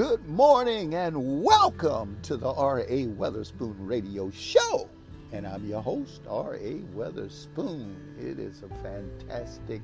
[0.00, 3.04] good morning and welcome to the R.A.
[3.08, 4.88] Weatherspoon Radio Show.
[5.30, 6.78] And I'm your host, R.A.
[6.96, 7.96] Weatherspoon.
[8.18, 9.82] It is a fantastic,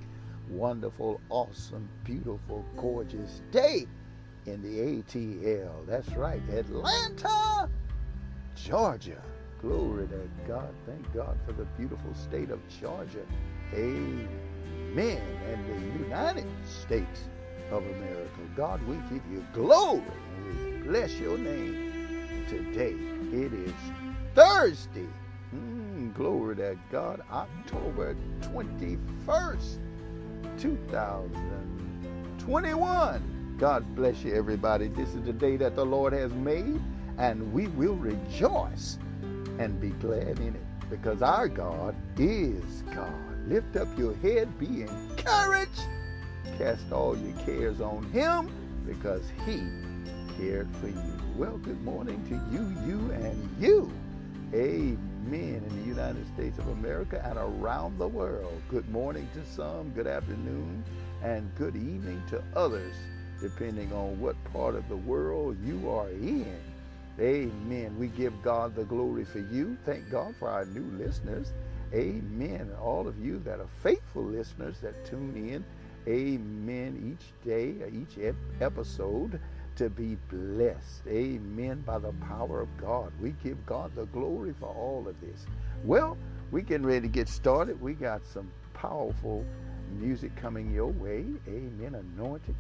[0.49, 3.87] wonderful, awesome, beautiful, gorgeous day
[4.47, 5.87] in the ATL.
[5.87, 7.69] That's right, Atlanta,
[8.55, 9.23] Georgia.
[9.61, 10.73] Glory to God.
[10.87, 13.27] Thank God for the beautiful state of Georgia.
[13.75, 15.21] Amen.
[15.53, 17.29] And the United States
[17.71, 18.41] of America.
[18.57, 20.03] God, we give you glory
[20.37, 21.93] and we bless your name
[22.49, 22.97] today.
[23.33, 23.75] It is
[24.35, 25.07] Thursday.
[25.55, 27.23] Mm, glory to God.
[27.31, 29.79] October 21st,
[30.59, 33.57] 2021.
[33.59, 34.89] God bless you, everybody.
[34.89, 36.81] This is the day that the Lord has made,
[37.19, 38.99] and we will rejoice
[39.59, 43.49] and be glad in it because our God is God.
[43.49, 45.87] Lift up your head, be encouraged
[46.59, 48.51] Cast all your cares on him
[48.87, 49.59] because he
[50.39, 51.21] cared for you.
[51.37, 53.93] Well, good morning to you, you, and you.
[54.55, 55.63] Amen.
[55.67, 58.63] In the United States of America and around the world.
[58.71, 60.83] Good morning to some, good afternoon,
[61.23, 62.95] and good evening to others,
[63.43, 66.59] depending on what part of the world you are in.
[67.21, 67.99] Amen.
[67.99, 69.77] We give God the glory for you.
[69.85, 71.53] Thank God for our new listeners.
[71.93, 72.71] Amen.
[72.81, 75.65] All of you that are faithful listeners that tune in
[76.09, 77.19] Amen.
[77.19, 78.23] Each day, each
[78.61, 79.41] episode
[79.77, 81.07] to be blessed.
[81.09, 81.83] Amen.
[81.85, 83.13] By the power of God.
[83.21, 85.47] We give God the glory for all of this.
[85.85, 86.17] Well,
[86.51, 87.81] we getting ready to get started.
[87.81, 89.45] We got some powerful
[89.99, 91.25] music coming your way.
[91.49, 91.97] Amen.
[91.97, 92.55] Anointed.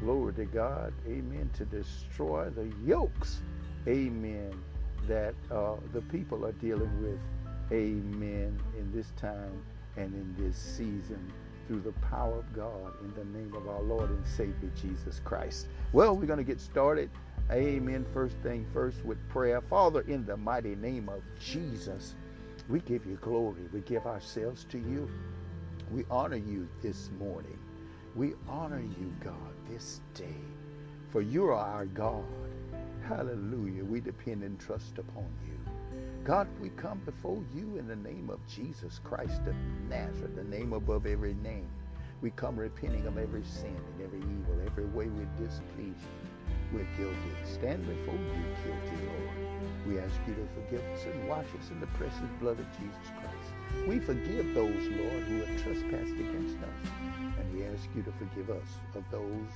[0.00, 0.92] Glory to God.
[1.06, 1.50] Amen.
[1.54, 3.40] To destroy the yokes.
[3.88, 4.52] Amen.
[5.08, 7.18] That uh, the people are dealing with.
[7.72, 8.60] Amen.
[8.78, 9.62] In this time
[9.96, 11.32] and in this season
[11.72, 15.68] through the power of God in the name of our Lord and Savior Jesus Christ.
[15.94, 17.10] Well, we're going to get started.
[17.50, 18.04] Amen.
[18.12, 19.62] First thing first with prayer.
[19.62, 22.14] Father, in the mighty name of Jesus,
[22.68, 23.62] we give you glory.
[23.72, 25.08] We give ourselves to you.
[25.90, 27.58] We honor you this morning.
[28.14, 30.44] We honor you, God, this day.
[31.08, 32.24] For you are our God.
[33.08, 33.82] Hallelujah.
[33.82, 35.61] We depend and trust upon you.
[36.24, 39.56] God, we come before you in the name of Jesus Christ of
[39.88, 41.68] Nazareth, the name above every name.
[42.20, 46.28] We come repenting of every sin and every evil, every way we displease you.
[46.72, 47.18] We're guilty.
[47.42, 49.52] Stand before you guilty, Lord.
[49.88, 53.10] We ask you to forgive us and wash us in the precious blood of Jesus
[53.18, 53.88] Christ.
[53.88, 56.90] We forgive those, Lord, who have trespassed against us.
[57.40, 59.50] And we ask you to forgive us of those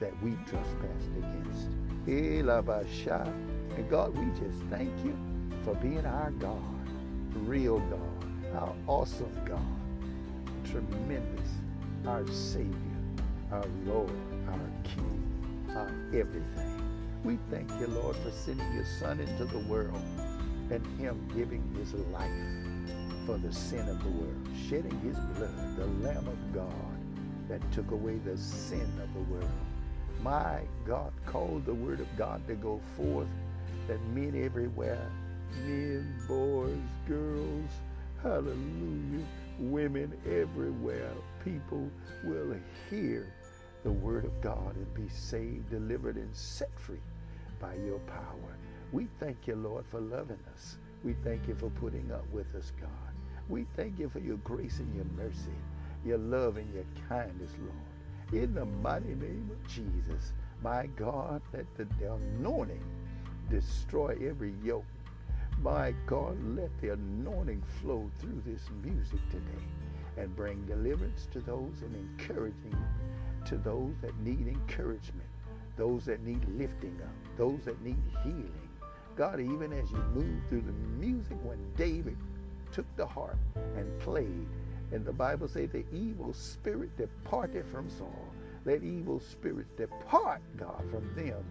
[0.00, 1.68] that we've trespassed against.
[2.06, 5.16] And God, we just thank you
[5.64, 6.88] for being our God,
[7.34, 8.24] real God,
[8.54, 9.60] our awesome God,
[10.64, 11.50] tremendous,
[12.06, 12.72] our Savior,
[13.52, 14.10] our Lord,
[14.48, 16.82] our King, our everything.
[17.24, 20.00] We thank you, Lord, for sending your Son into the world
[20.70, 22.30] and him giving his life
[23.26, 26.72] for the sin of the world, shedding his blood, the Lamb of God
[27.48, 29.50] that took away the sin of the world.
[30.22, 33.28] My God called the word of God to go forth
[33.88, 35.10] that men everywhere
[35.64, 36.76] men, boys,
[37.08, 37.70] girls,
[38.22, 39.24] hallelujah,
[39.58, 41.12] women everywhere.
[41.44, 41.88] People
[42.24, 42.56] will
[42.90, 43.32] hear
[43.84, 47.00] the word of God and be saved, delivered, and set free
[47.60, 48.56] by your power.
[48.92, 50.76] We thank you, Lord, for loving us.
[51.04, 52.90] We thank you for putting up with us, God.
[53.48, 55.56] We thank you for your grace and your mercy,
[56.04, 57.95] your love and your kindness, Lord.
[58.32, 60.32] In the mighty name of Jesus,
[60.62, 62.82] my God, let the anointing
[63.48, 64.84] destroy every yoke
[65.62, 69.64] my God, let the anointing flow through this music today
[70.18, 72.76] and bring deliverance to those and encouraging
[73.46, 75.28] to those that need encouragement,
[75.76, 78.68] those that need lifting up, those that need healing.
[79.16, 82.18] God, even as you move through the music when David
[82.70, 83.38] took the harp
[83.76, 84.48] and played,
[84.92, 88.28] and the Bible says the evil spirit departed from Saul.
[88.64, 91.44] Let evil spirits depart, God, from them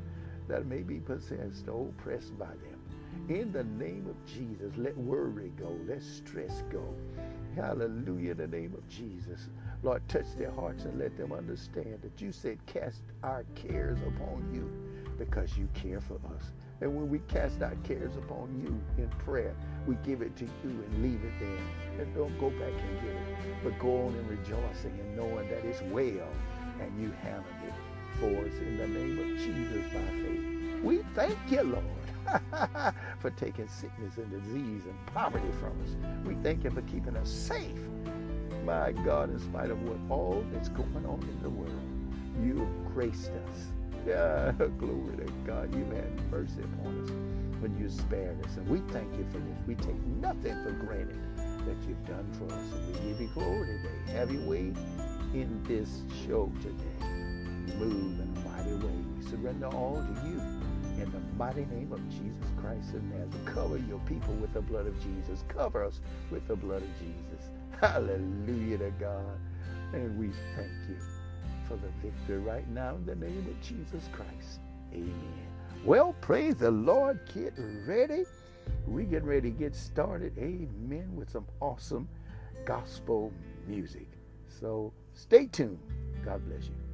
[0.47, 2.81] that may be possessed or oppressed by them.
[3.29, 5.75] In the name of Jesus, let worry go.
[5.87, 6.83] Let stress go.
[7.55, 9.49] Hallelujah, in the name of Jesus.
[9.81, 14.49] Lord, touch their hearts and let them understand that you said, cast our cares upon
[14.53, 14.69] you
[15.17, 16.51] because you care for us.
[16.81, 19.55] And when we cast our cares upon you in prayer,
[19.87, 22.01] we give it to you and leave it there.
[22.01, 25.63] And don't go back and get it, but go on in rejoicing and knowing that
[25.63, 26.27] it's well
[26.81, 27.73] and you handled it
[28.19, 30.83] for us in the name of Jesus by faith.
[30.83, 31.85] We thank you, Lord.
[33.19, 35.95] for taking sickness and disease and poverty from us.
[36.25, 37.79] We thank you for keeping us safe.
[38.65, 41.71] My God, in spite of what all that's going on in the world,
[42.43, 43.67] you have graced us
[44.05, 45.73] Yeah, glory to God.
[45.73, 47.09] You had mercy upon us
[47.61, 48.55] when you spared us.
[48.57, 49.57] And we thank you for this.
[49.65, 52.71] We take nothing for granted that you've done for us.
[52.71, 54.13] And we give you glory today.
[54.13, 54.73] Have your way
[55.33, 57.07] in this show today.
[57.79, 58.93] Move in a mighty way.
[59.17, 60.39] We surrender all to you.
[61.01, 64.85] In the mighty name of Jesus Christ of Nazareth, cover your people with the blood
[64.87, 65.43] of Jesus.
[65.49, 65.99] Cover us
[66.31, 67.49] with the blood of Jesus.
[67.81, 69.39] Hallelujah to God.
[69.93, 71.14] And we thank you
[71.67, 74.59] for the victory right now in the name of Jesus Christ.
[74.93, 75.47] Amen.
[75.83, 77.19] Well, praise the Lord.
[77.33, 77.53] Get
[77.85, 78.23] ready.
[78.87, 80.37] We get ready to get started.
[80.37, 81.15] Amen.
[81.15, 82.07] With some awesome
[82.65, 83.31] gospel
[83.67, 84.07] music.
[84.47, 85.79] So stay tuned.
[86.23, 86.84] God bless you.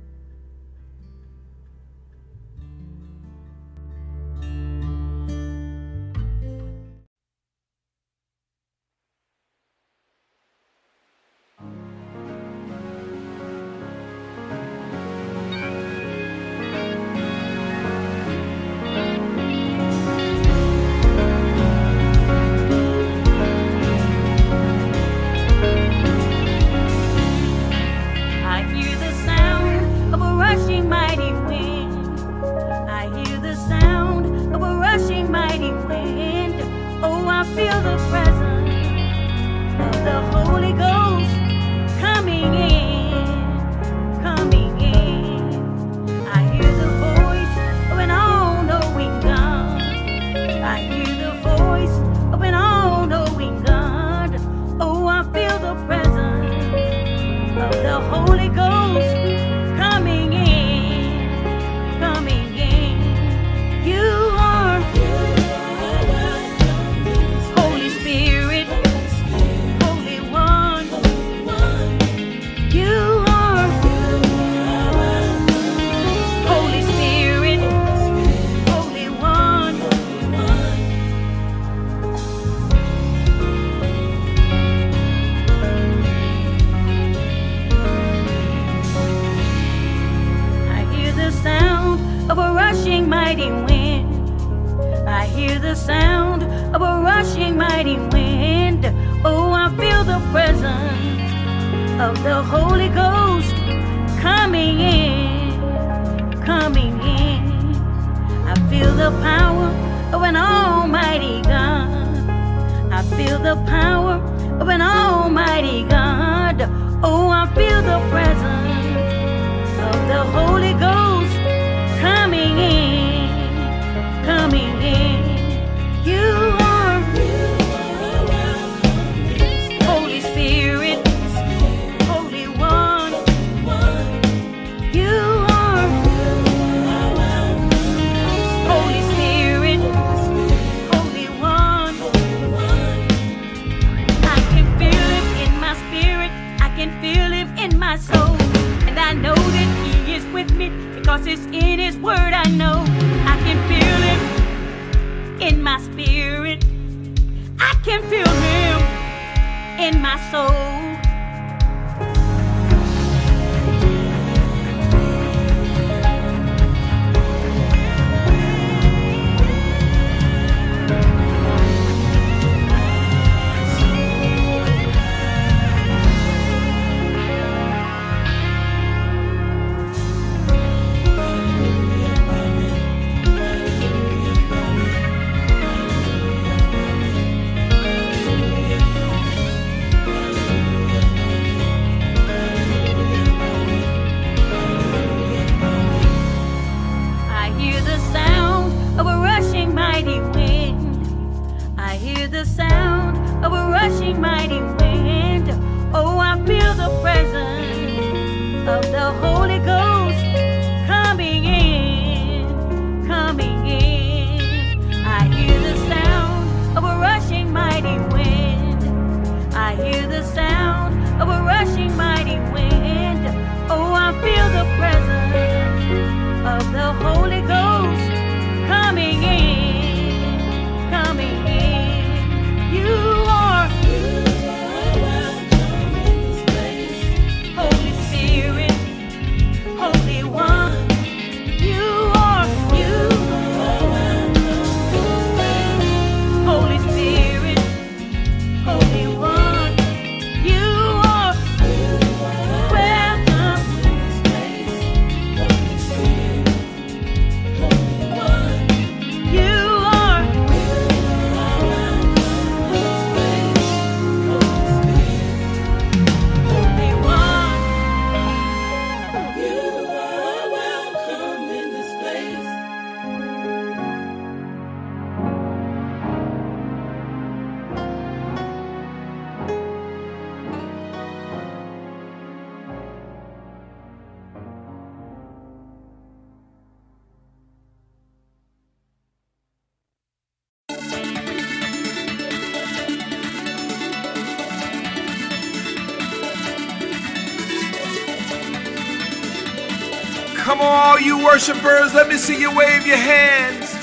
[302.22, 303.74] see you wave your hands.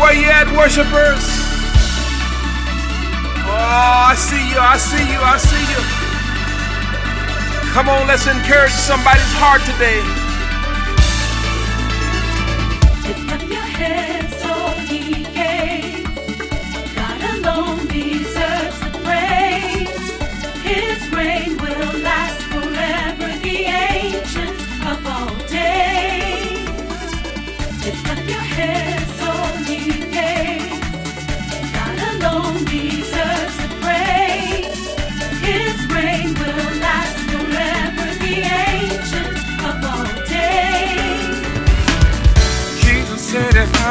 [0.00, 1.24] Where you at, worshipers?
[3.44, 5.80] Oh, I see you, I see you, I see you.
[7.74, 10.00] Come on, let's encourage somebody's heart today.
[13.06, 14.09] Lift up your head.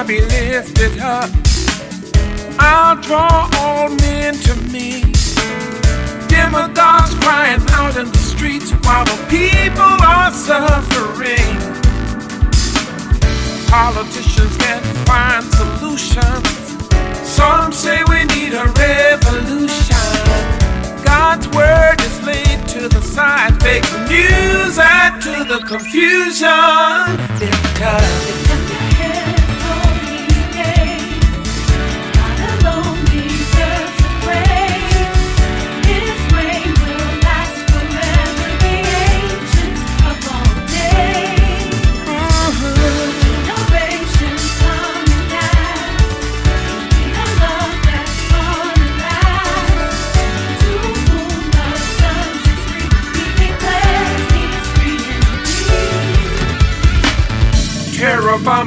[0.10, 1.30] be lifted up.
[2.58, 5.02] I'll draw all men to me.
[6.28, 11.54] Demagogues crying out in the streets while the people are suffering.
[13.70, 16.50] Politicians can't find solutions.
[17.22, 20.10] Some say we need a revolution.
[21.06, 23.62] God's word is laid to the side.
[23.62, 26.50] Fake news add to the confusion.
[27.38, 28.49] Because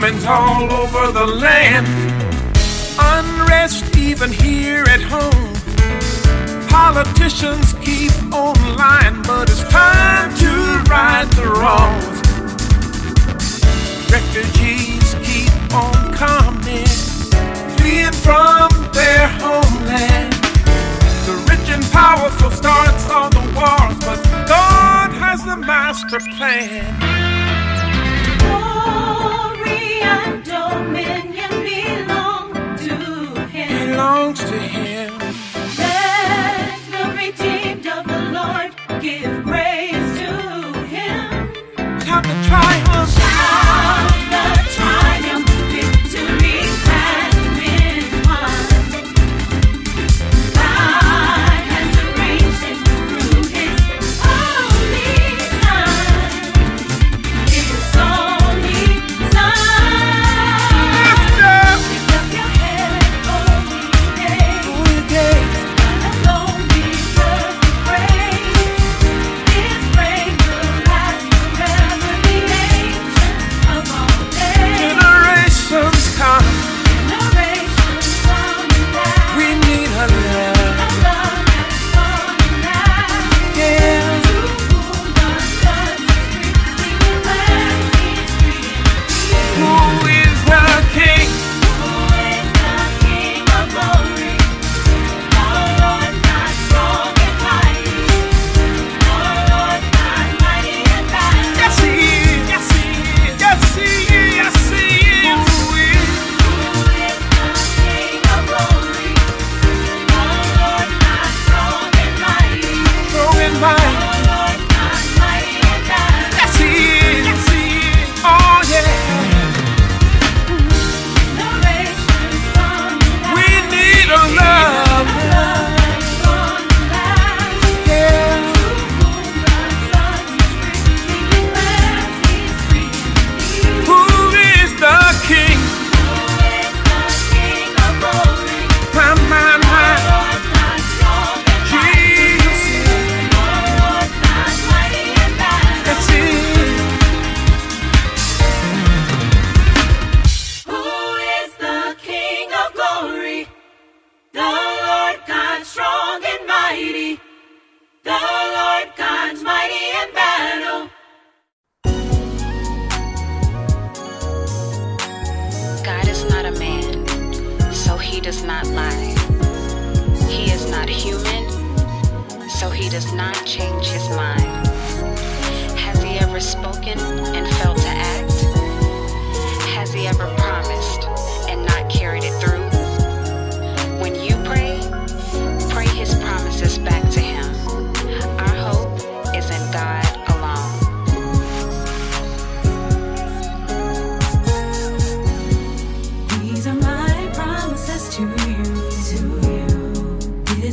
[0.02, 1.86] comings all over the land.
[2.98, 5.54] Unrest even here at home.
[6.68, 10.50] Politicians keep on lying, but it's time to
[10.90, 12.18] right the wrongs.
[14.10, 16.86] Refugees keep on coming,
[17.76, 20.32] fleeing from their homeland.
[21.26, 27.31] The rich and powerful starts all the wars, but God has the master plan.
[34.22, 35.21] belongs to him.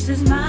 [0.10, 0.49] is my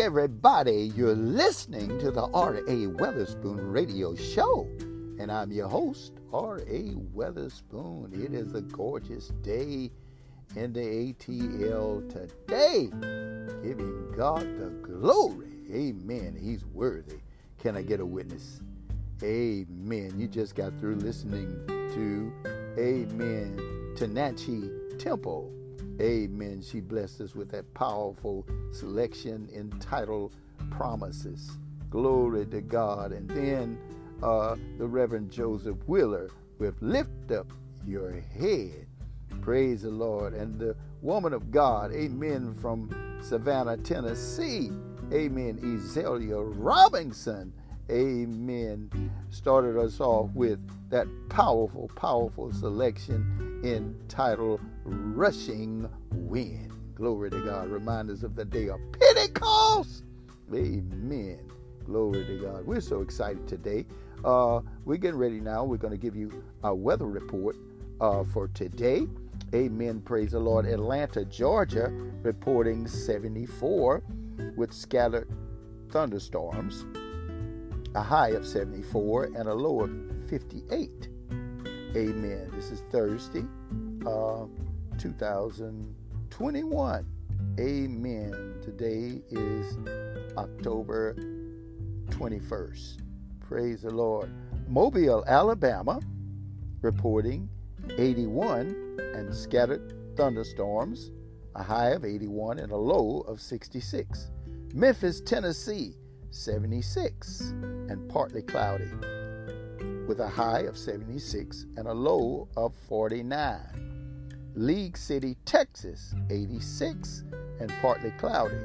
[0.00, 0.90] everybody.
[0.96, 2.86] You're listening to the R.A.
[2.86, 4.66] Weatherspoon Radio Show,
[5.18, 6.94] and I'm your host, R.A.
[7.14, 8.14] Weatherspoon.
[8.14, 9.90] It is a gorgeous day
[10.56, 12.86] in the ATL today,
[13.62, 15.52] giving God the glory.
[15.70, 16.34] Amen.
[16.40, 17.18] He's worthy.
[17.58, 18.62] Can I get a witness?
[19.22, 20.14] Amen.
[20.16, 22.32] You just got through listening to
[22.78, 23.54] Amen.
[23.98, 25.59] Tanachi Temple.
[26.00, 26.62] Amen.
[26.62, 30.34] She blessed us with that powerful selection entitled
[30.70, 31.58] Promises.
[31.90, 33.12] Glory to God.
[33.12, 33.78] And then
[34.22, 37.52] uh, the Reverend Joseph Wheeler with Lift Up
[37.86, 38.86] Your Head.
[39.42, 40.32] Praise the Lord.
[40.32, 42.90] And the woman of God, amen, from
[43.22, 44.70] Savannah, Tennessee.
[45.12, 45.58] Amen.
[45.62, 47.52] Ezelia Robinson.
[47.90, 49.10] Amen.
[49.30, 56.72] Started us off with that powerful, powerful selection entitled Rushing Wind.
[56.94, 57.68] Glory to God.
[57.68, 60.04] Remind us of the day of Pentecost.
[60.54, 61.40] Amen.
[61.84, 62.66] Glory to God.
[62.66, 63.86] We're so excited today.
[64.24, 65.64] Uh, we're getting ready now.
[65.64, 67.56] We're going to give you our weather report
[68.00, 69.08] uh, for today.
[69.54, 70.00] Amen.
[70.02, 70.66] Praise the Lord.
[70.66, 71.90] Atlanta, Georgia,
[72.22, 74.02] reporting 74
[74.56, 75.28] with scattered
[75.90, 76.84] thunderstorms,
[77.94, 79.90] a high of 74 and a low of
[80.28, 81.08] 58.
[81.96, 82.50] Amen.
[82.54, 83.44] This is Thursday,
[84.06, 84.44] uh,
[84.98, 87.06] 2021.
[87.58, 88.54] Amen.
[88.62, 89.76] Today is
[90.36, 91.14] October
[92.10, 92.98] 21st.
[93.40, 94.30] Praise the Lord.
[94.68, 95.98] Mobile, Alabama,
[96.82, 97.48] reporting
[97.98, 101.10] 81 and scattered thunderstorms,
[101.56, 104.30] a high of 81 and a low of 66.
[104.74, 105.96] Memphis, Tennessee,
[106.30, 107.40] 76
[107.88, 108.90] and partly cloudy,
[110.06, 113.60] with a high of 76 and a low of 49.
[114.54, 117.24] League City, Texas, 86
[117.60, 118.58] and partly cloudy,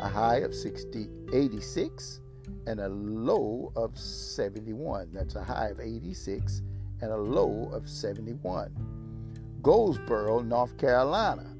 [0.00, 2.20] a high of 60, 86
[2.66, 5.10] and a low of 71.
[5.12, 6.62] That's a high of 86
[7.00, 8.74] and a low of 71.
[9.62, 11.56] Goldsboro, North Carolina,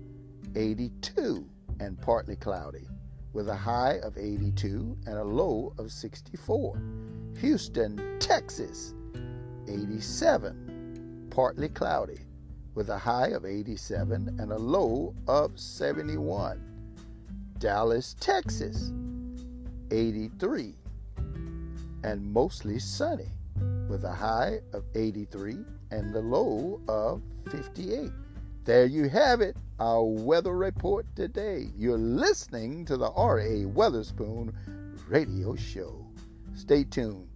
[0.54, 1.48] 82
[1.80, 2.86] and partly cloudy,
[3.36, 6.80] with a high of 82 and a low of 64.
[7.36, 8.94] Houston, Texas,
[9.68, 12.20] 87, partly cloudy,
[12.74, 16.62] with a high of 87 and a low of 71.
[17.58, 18.94] Dallas, Texas,
[19.90, 20.74] 83,
[22.04, 23.28] and mostly sunny,
[23.86, 25.58] with a high of 83
[25.90, 27.20] and the low of
[27.50, 28.10] 58.
[28.64, 31.68] There you have it, our weather report today.
[31.76, 33.64] You're listening to the R.A.
[33.64, 34.54] Weatherspoon
[35.08, 36.06] radio show.
[36.54, 37.28] Stay tuned.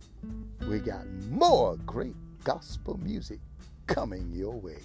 [0.67, 3.41] We got more great gospel music
[3.87, 4.79] coming your way.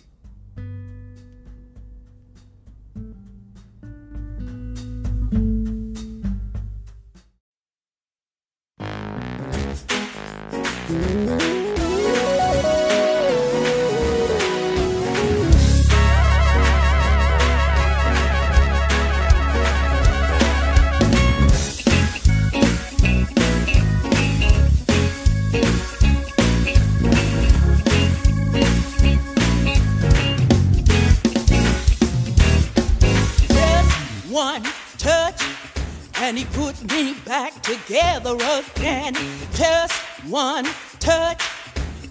[38.26, 39.14] Together again.
[39.54, 39.94] Just
[40.28, 40.66] one
[41.00, 41.44] touch,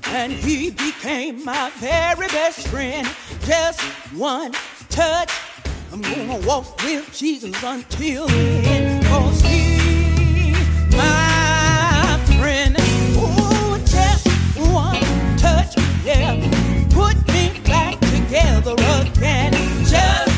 [0.09, 3.09] and he became my very best friend.
[3.44, 3.81] Just
[4.14, 4.53] one
[4.90, 5.31] touch,
[5.92, 9.05] I'm gonna walk with Jesus until the end.
[9.07, 10.53] Cause he,
[10.96, 12.77] my friend,
[13.18, 14.27] oh, just
[14.70, 16.35] one touch, yeah,
[16.90, 19.53] put me back together again.
[19.85, 20.34] Just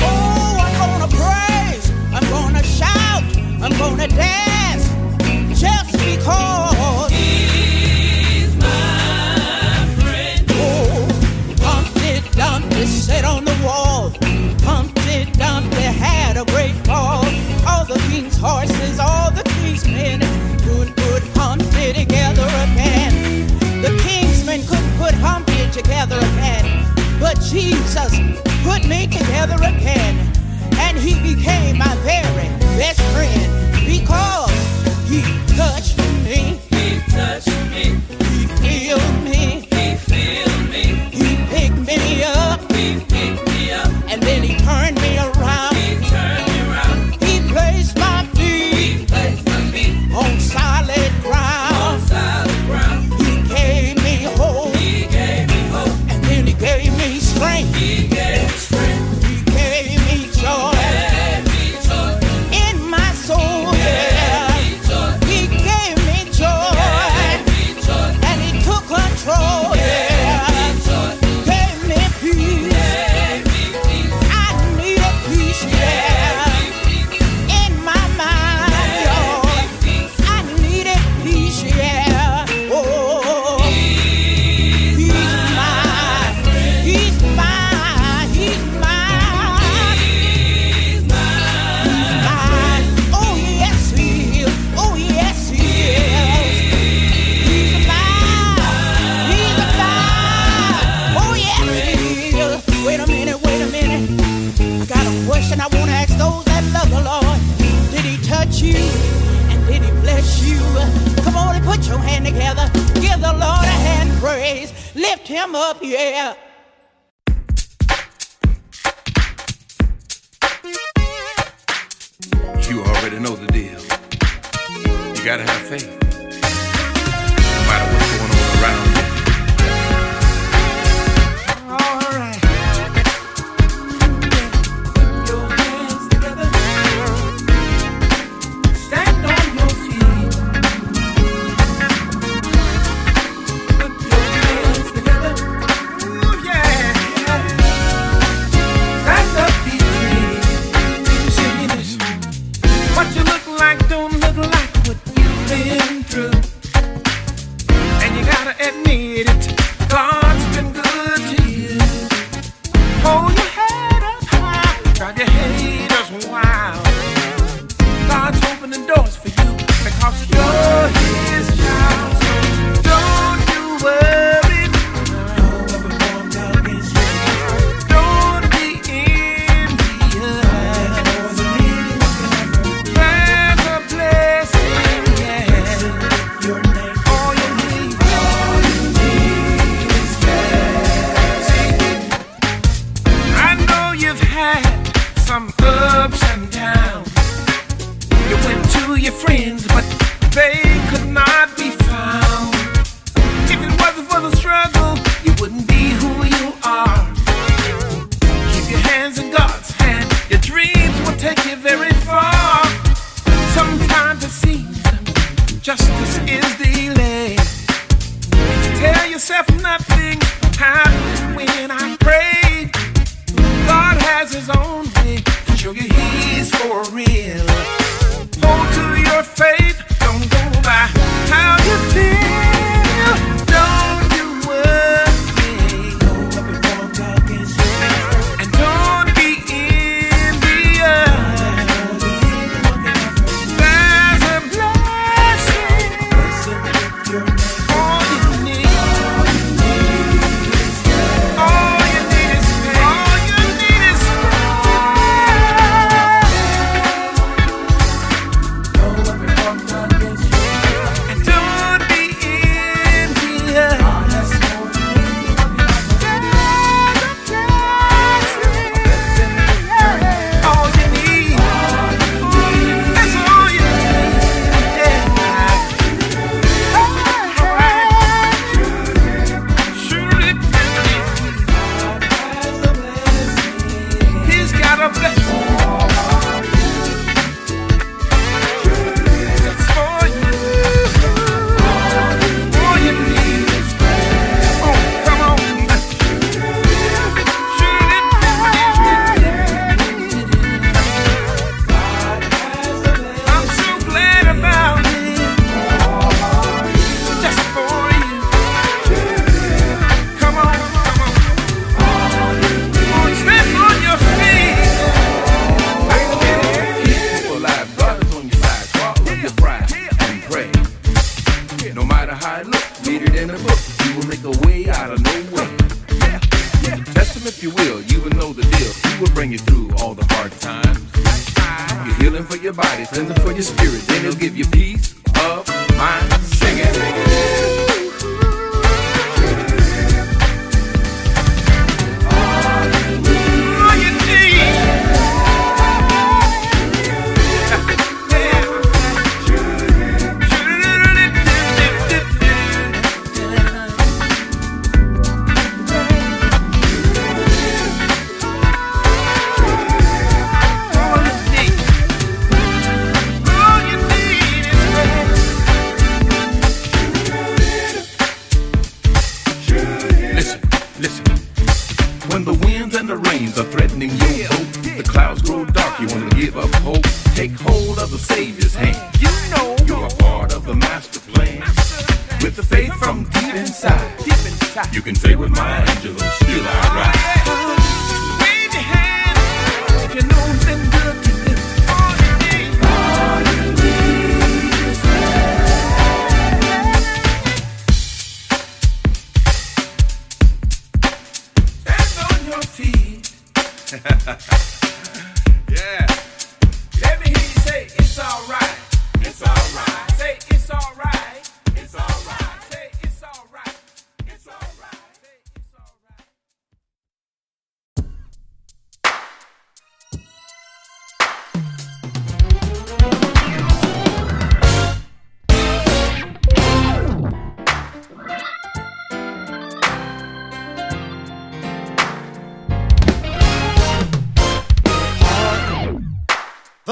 [0.00, 3.22] Oh, I'm gonna praise, I'm gonna shout,
[3.62, 4.88] I'm gonna dance,
[5.60, 7.10] just because.
[7.10, 10.44] He's my friend.
[10.50, 11.08] Oh,
[11.62, 14.12] Humpty Dumpty sat on the wall.
[14.62, 17.24] Humpty Dumpty had a great fall.
[17.66, 20.20] All the king's horses, all the king's men
[20.60, 23.46] could put Humpty together again.
[23.82, 26.86] The king's men couldn't put Humpty together again.
[27.20, 28.12] But Jesus
[28.64, 30.16] put me together again,
[30.78, 32.48] and he became my very
[32.78, 34.50] best friend because
[35.06, 35.20] he
[35.54, 36.63] touched me.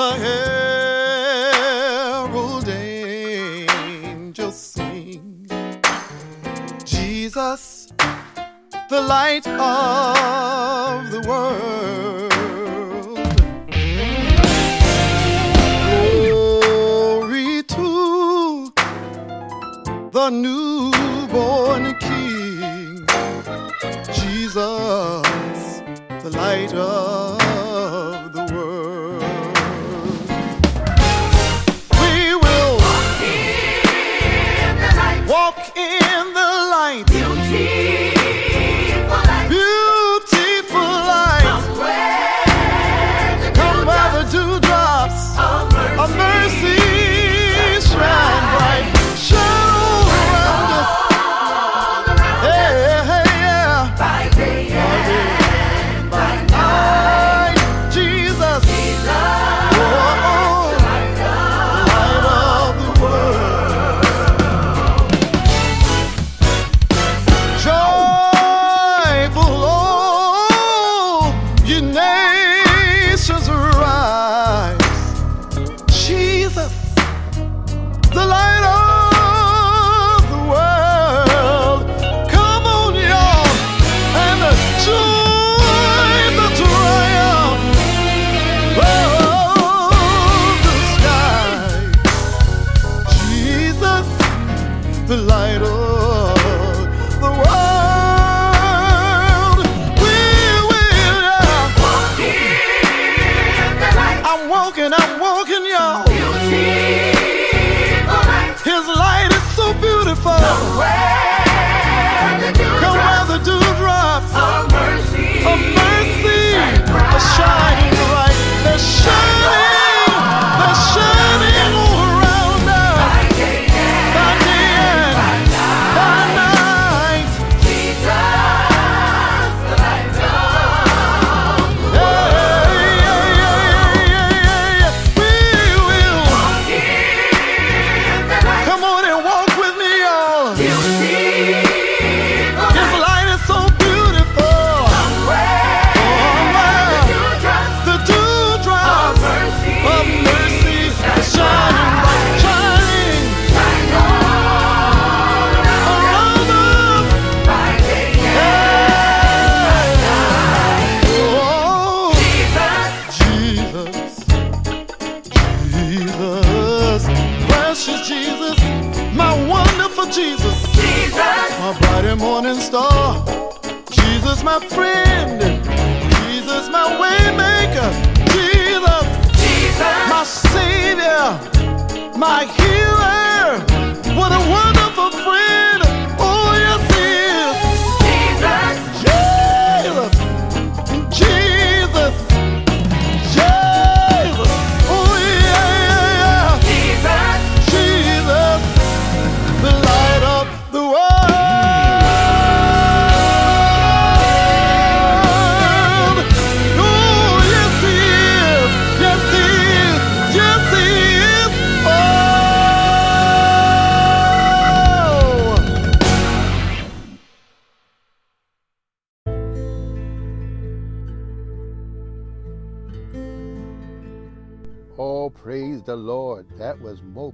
[0.02, 0.14] the
[2.24, 5.46] herald angels sing.
[6.84, 7.92] Jesus,
[8.90, 12.32] the light of the world.
[16.16, 17.88] Glory to
[20.10, 23.06] the newborn King,
[24.18, 25.22] Jesus,
[26.24, 27.01] the light of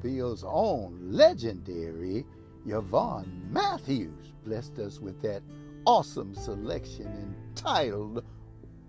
[0.09, 2.25] Mobile's own legendary
[2.67, 4.33] Yvonne Matthews.
[4.43, 5.43] Blessed us with that
[5.85, 8.25] awesome selection entitled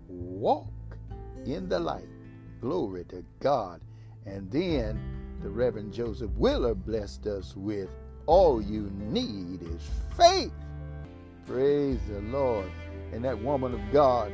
[0.08, 0.96] Walk
[1.44, 2.08] in the Light.
[2.62, 3.82] Glory to God.
[4.24, 4.98] And then
[5.42, 7.90] the Reverend Joseph Wheeler blessed us with
[8.24, 10.52] All You Need is Faith.
[11.46, 12.70] Praise the Lord.
[13.12, 14.32] And that woman of God,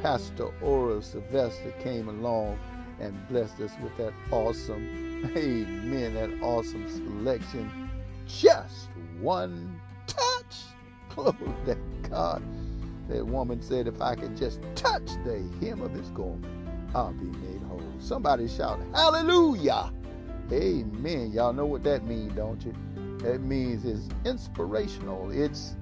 [0.00, 2.58] Pastor Ora Sylvester, came along
[3.00, 7.90] and blessed us with that awesome, amen, that awesome selection.
[8.26, 8.88] Just
[9.20, 10.22] one touch.
[11.18, 12.42] Oh, Glory to God.
[13.08, 16.46] That woman said, if I could just touch the hem of his garment,
[16.94, 17.82] I'll be made whole.
[17.98, 19.92] Somebody shout, Hallelujah.
[20.50, 21.30] Amen.
[21.32, 22.74] Y'all know what that means, don't you?
[23.18, 25.76] That means it's inspirational, it's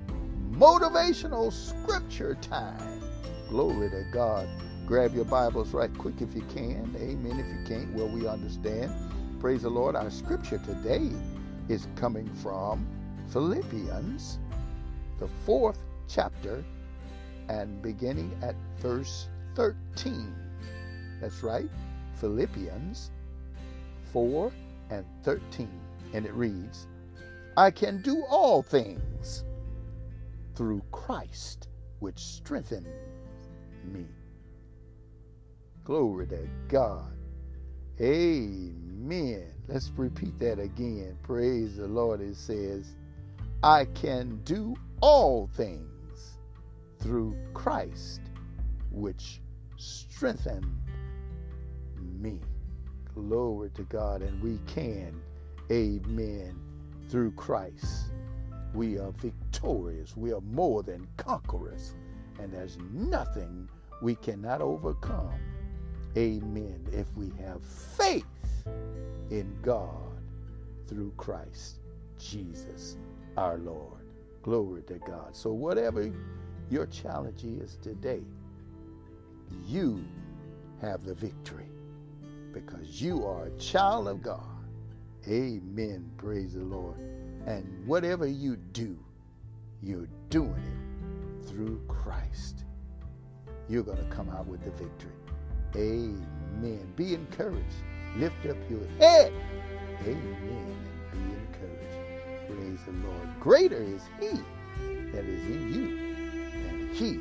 [0.51, 3.01] motivational scripture time.
[3.49, 4.49] Glory to God.
[4.87, 6.95] Grab your Bibles right quick if you can.
[6.99, 7.39] Amen.
[7.39, 8.93] If you can't, well, we understand.
[9.41, 9.97] Praise the Lord.
[9.97, 11.11] Our scripture today
[11.71, 12.87] is coming from
[13.33, 14.39] Philippians,
[15.19, 15.79] the fourth
[16.09, 16.63] chapter,
[17.49, 20.35] and beginning at verse 13.
[21.23, 21.71] That's right.
[22.17, 23.13] Philippians
[24.13, 24.53] 4
[24.91, 25.71] and 13.
[26.13, 26.87] And it reads,
[27.57, 29.45] I can do all things
[30.55, 31.69] through Christ,
[32.01, 32.87] which strengthens
[33.85, 34.05] me.
[35.85, 37.15] Glory to God.
[38.01, 38.80] Amen.
[39.69, 41.17] Let's repeat that again.
[41.23, 42.21] Praise the Lord.
[42.21, 42.97] It says,
[43.63, 46.39] I can do all things
[46.99, 48.21] through Christ,
[48.91, 49.41] which
[49.77, 50.67] strengthened
[52.21, 52.41] me.
[53.15, 54.23] Glory to God.
[54.23, 55.21] And we can,
[55.71, 56.59] amen,
[57.09, 58.13] through Christ.
[58.75, 60.17] We are victorious.
[60.17, 61.95] We are more than conquerors.
[62.39, 63.69] And there's nothing
[64.03, 65.35] we cannot overcome.
[66.17, 66.87] Amen.
[66.93, 68.25] If we have faith
[69.31, 70.23] in God
[70.87, 71.77] through Christ
[72.19, 72.97] Jesus
[73.37, 74.01] our Lord.
[74.43, 75.37] Glory to God.
[75.37, 76.13] So, whatever
[76.71, 78.23] your challenge is today,
[79.67, 80.05] you
[80.81, 81.69] have the victory
[82.53, 84.41] because you are a child of God.
[85.29, 86.11] Amen.
[86.17, 86.99] Praise the Lord.
[87.47, 88.99] And whatever you do,
[89.83, 92.65] you're doing it through Christ.
[93.69, 95.13] You're going to come out with the victory.
[95.77, 96.93] Amen.
[96.97, 97.85] Be encouraged.
[98.17, 99.33] Lift up your head.
[100.03, 100.77] Amen.
[101.13, 102.49] And be encouraged.
[102.49, 103.41] Praise the Lord.
[103.41, 104.29] Greater is He
[105.13, 105.99] that is in you
[106.65, 107.13] than He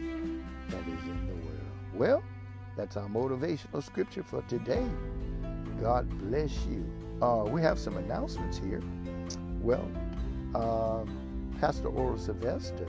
[0.69, 1.61] that is in the world.
[1.93, 2.23] Well,
[2.77, 4.85] that's our motivational scripture for today.
[5.81, 6.85] God bless you.
[7.21, 8.81] Uh, we have some announcements here.
[9.61, 9.89] Well,
[10.55, 11.05] uh,
[11.59, 12.87] Pastor Ora Sylvester,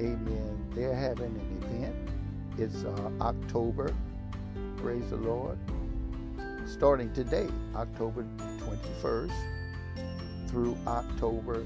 [0.00, 1.96] amen, they're having an event.
[2.58, 3.94] It's uh, October,
[4.76, 5.58] praise the Lord,
[6.68, 8.26] starting today, October
[8.58, 9.32] 21st
[10.48, 11.64] through October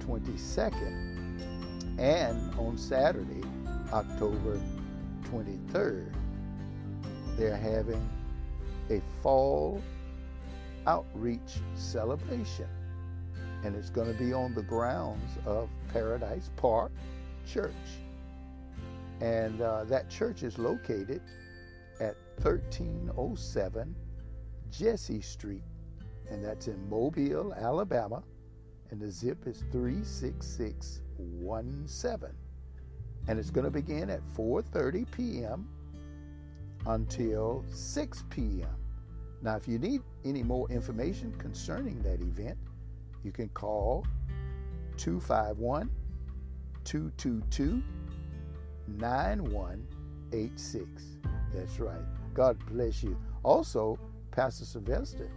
[0.00, 3.44] 22nd, and on Saturday,
[3.92, 4.60] October
[5.30, 6.12] 23rd,
[7.36, 8.08] they're having
[8.90, 9.80] a fall
[10.88, 12.66] outreach celebration.
[13.62, 16.90] And it's going to be on the grounds of Paradise Park
[17.46, 17.72] Church.
[19.20, 21.20] And uh, that church is located
[22.00, 23.94] at 1307
[24.70, 25.64] Jesse Street,
[26.30, 28.22] and that's in Mobile, Alabama,
[28.90, 32.30] and the zip is 36617.
[33.28, 35.68] And it's going to begin at 4:30 p.m.
[36.86, 38.76] until 6 p.m.
[39.42, 42.58] Now, if you need any more information concerning that event,
[43.22, 44.04] you can call
[44.96, 45.90] 251
[46.84, 47.82] 222
[48.98, 51.02] 9186.
[51.54, 52.00] That's right.
[52.34, 53.16] God bless you.
[53.42, 53.98] Also,
[54.30, 55.30] Pastor Sylvester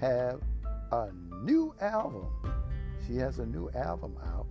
[0.00, 0.40] have
[0.92, 1.08] a
[1.42, 2.26] new album.
[3.06, 4.46] She has a new album out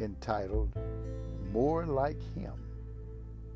[0.00, 0.72] entitled
[1.52, 2.52] More Like Him.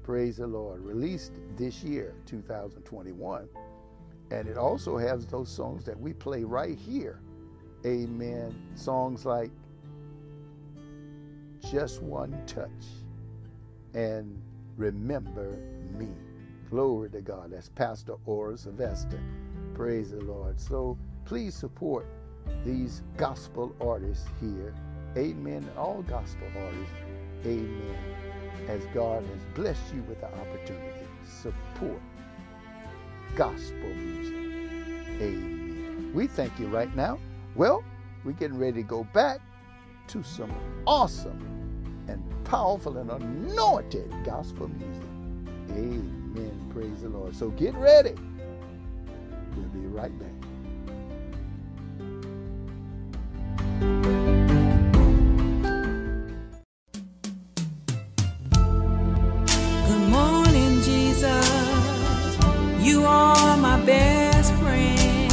[0.03, 0.81] Praise the Lord.
[0.85, 3.49] Released this year, 2021.
[4.31, 7.21] And it also has those songs that we play right here.
[7.85, 8.55] Amen.
[8.75, 9.51] Songs like
[11.71, 12.71] Just One Touch
[13.95, 14.41] and
[14.77, 15.59] Remember
[15.99, 16.09] Me.
[16.73, 17.51] Glory to God.
[17.51, 19.21] That's Pastor Ora Sylvester.
[19.75, 20.59] Praise the Lord.
[20.59, 20.97] So
[21.27, 22.07] please support
[22.65, 24.75] these gospel artists here.
[25.15, 25.69] Amen.
[25.77, 26.95] All gospel artists.
[27.45, 27.99] Amen.
[28.69, 32.01] As God has blessed you with the opportunity, support
[33.37, 34.35] gospel music.
[35.21, 36.11] Amen.
[36.15, 37.19] We thank you right now.
[37.55, 37.85] Well,
[38.25, 39.41] we're getting ready to go back
[40.07, 40.51] to some
[40.87, 45.03] awesome and powerful and anointed gospel music.
[45.73, 46.22] Amen.
[46.73, 47.37] Praise the Lord.
[47.37, 48.15] So get ready.
[49.57, 50.29] We'll be right back.
[59.87, 62.39] Good morning, Jesus.
[62.81, 65.31] You are my best friend.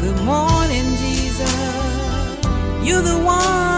[0.00, 1.52] Good morning, Jesus.
[2.84, 3.71] You're the one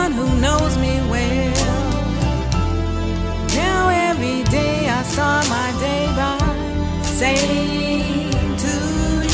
[7.25, 8.31] saying
[8.64, 8.75] to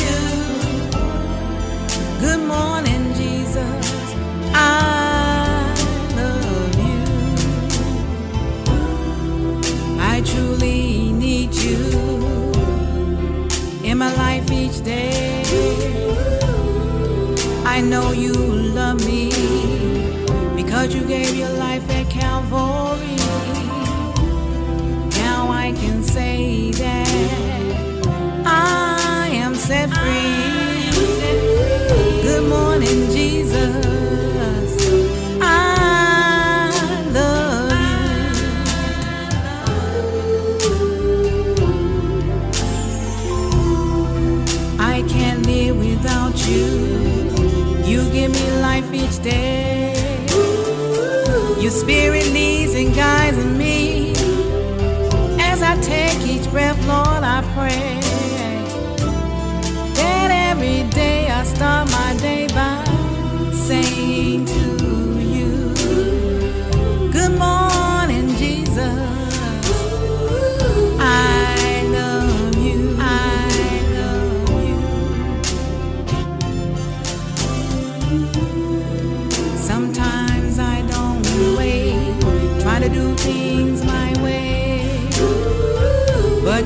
[0.02, 0.18] you,
[2.24, 3.86] Good morning, Jesus.
[4.54, 4.64] I
[6.20, 7.02] love you.
[10.12, 11.82] I truly need you
[13.82, 15.42] in my life each day.
[17.74, 18.34] I know you
[18.80, 19.24] love me
[20.54, 23.16] because you gave your life at Calvary.
[25.24, 27.59] Now I can say that
[29.70, 30.19] set free.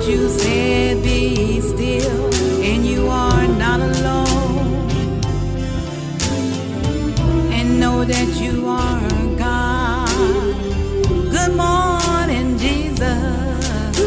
[0.08, 4.90] You said be still, and you are not alone.
[7.50, 10.08] And know that you are God.
[11.30, 13.98] Good morning, Jesus.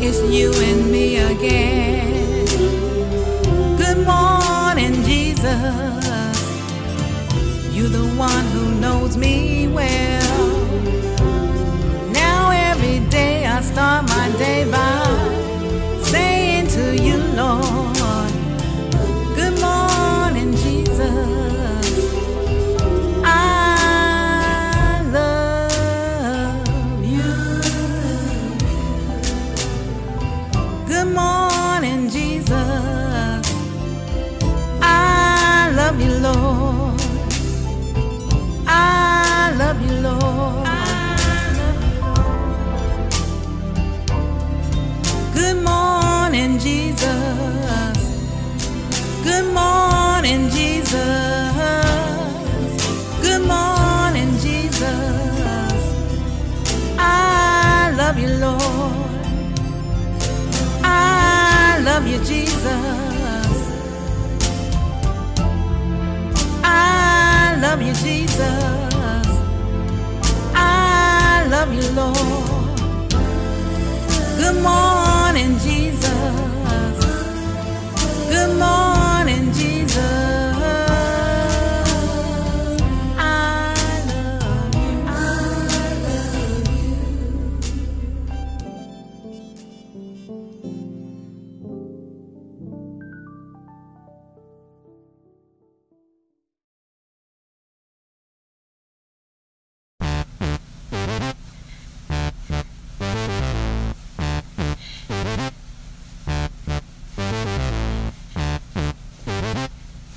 [0.00, 2.46] It's you and me again.
[3.76, 6.36] Good morning, Jesus.
[7.72, 10.48] You're the one who knows me well.
[12.12, 14.09] Now every day I start
[14.40, 14.89] day by
[62.24, 63.82] Jesus.
[66.64, 69.26] I love you, Jesus.
[70.54, 72.76] I love you, Lord.
[74.38, 74.99] Good morning,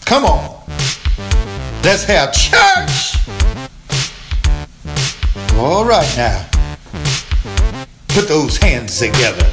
[0.06, 0.64] Come on.
[1.84, 3.16] Let's have church.
[5.56, 6.48] All right now.
[8.10, 9.53] Put those hands together.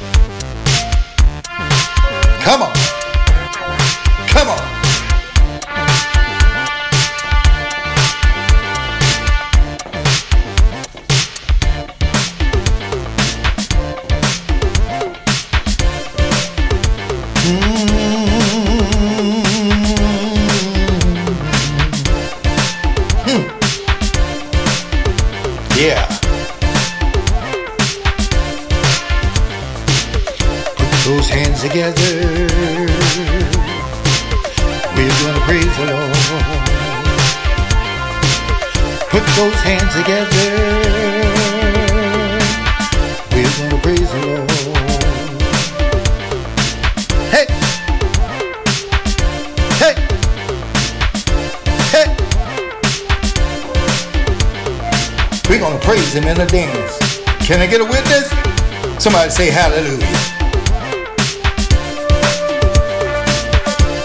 [59.01, 59.97] Somebody say hallelujah.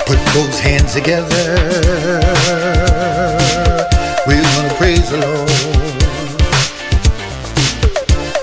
[0.07, 1.45] Put those hands together.
[4.27, 5.51] We're gonna praise the Lord.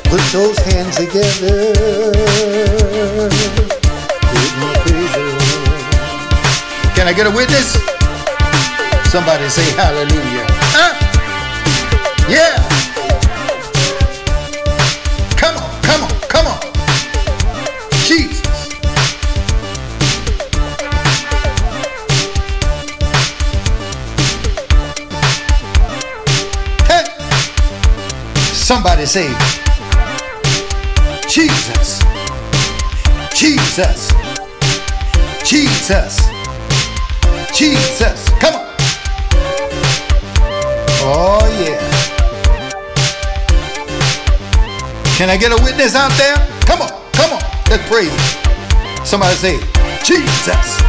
[0.03, 1.73] Put those hands together.
[6.93, 7.73] Can I get a witness?
[9.11, 10.32] Somebody say hallelujah.
[29.14, 29.30] Say,
[31.30, 32.01] Jesus.
[33.36, 34.11] Jesus.
[35.45, 36.18] Jesus.
[37.53, 38.30] Jesus.
[38.39, 38.66] Come on.
[41.05, 41.78] Oh, yeah.
[45.16, 46.36] Can I get a witness out there?
[46.61, 47.41] Come on, come on.
[47.70, 48.09] Let's praise.
[49.07, 49.59] Somebody say,
[50.03, 50.82] Jesus.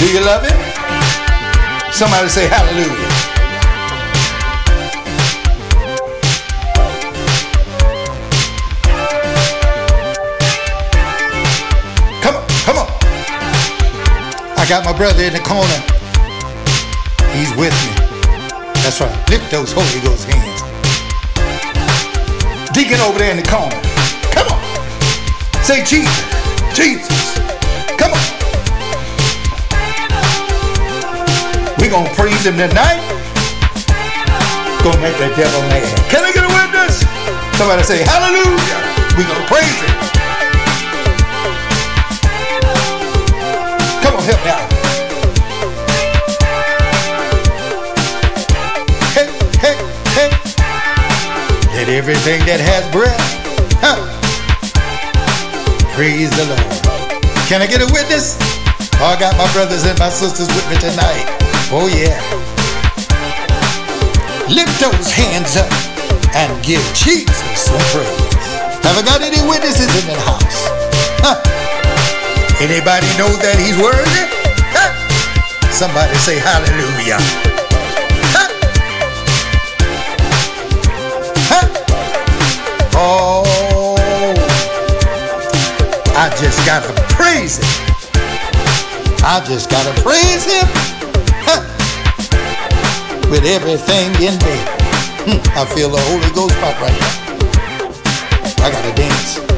[0.00, 1.92] Do you love him?
[1.92, 3.29] Somebody say hallelujah.
[14.70, 15.66] Got my brother in the corner.
[17.34, 17.90] He's with me.
[18.86, 19.10] That's right.
[19.28, 20.62] Lift those Holy Ghost hands.
[22.70, 23.74] Deacon over there in the corner.
[24.30, 24.62] Come on.
[25.66, 26.14] Say Jesus.
[26.70, 27.10] Jesus.
[27.98, 28.26] Come on.
[31.82, 33.02] We're going to praise him tonight.
[34.86, 35.82] Gonna make the devil mad.
[36.14, 37.02] Can I get a witness?
[37.58, 38.78] Somebody say hallelujah.
[39.18, 40.19] We're going to praise him.
[44.30, 44.70] Me out.
[49.10, 49.26] Hey,
[49.58, 49.74] hey,
[50.14, 50.30] hey.
[51.74, 53.18] Let everything that has breath,
[53.82, 53.98] huh,
[55.98, 56.62] praise the Lord.
[57.50, 58.38] Can I get a witness?
[59.02, 61.26] Oh, I got my brothers and my sisters with me tonight.
[61.74, 62.14] Oh, yeah.
[64.46, 65.66] Lift those hands up
[66.38, 68.30] and give Jesus some praise.
[68.86, 70.70] Have I got any witnesses in the house?
[71.18, 71.59] Huh?
[72.60, 74.28] Anybody know that he's worthy?
[74.68, 74.92] Huh?
[75.72, 77.16] Somebody say hallelujah.
[78.36, 78.52] Huh?
[81.48, 81.66] Huh?
[82.92, 83.96] Oh,
[86.20, 87.64] I just gotta praise him.
[89.24, 90.68] I just gotta praise him
[91.48, 91.64] huh,
[93.30, 94.56] with everything in me.
[95.24, 98.62] Hmm, I feel the Holy Ghost pop right now.
[98.62, 99.49] I gotta dance.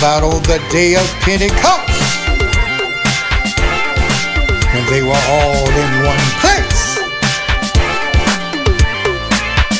[0.00, 1.92] About on the day of Pentecost
[4.72, 6.98] when they were all in one place.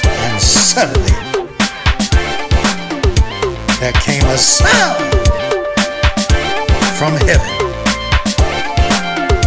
[0.04, 1.16] And suddenly
[3.80, 5.00] there came a sound
[6.98, 7.54] from heaven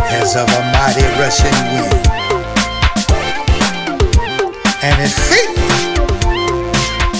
[0.09, 2.07] as of a mighty rushing wind.
[4.81, 5.59] And it filled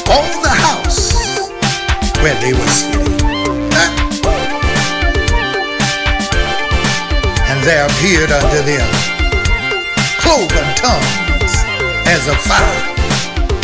[0.09, 1.13] all the house
[2.23, 3.22] where they were sitting.
[7.63, 8.87] There appeared unto them
[10.19, 11.53] cloven tongues
[12.11, 12.79] as of fire.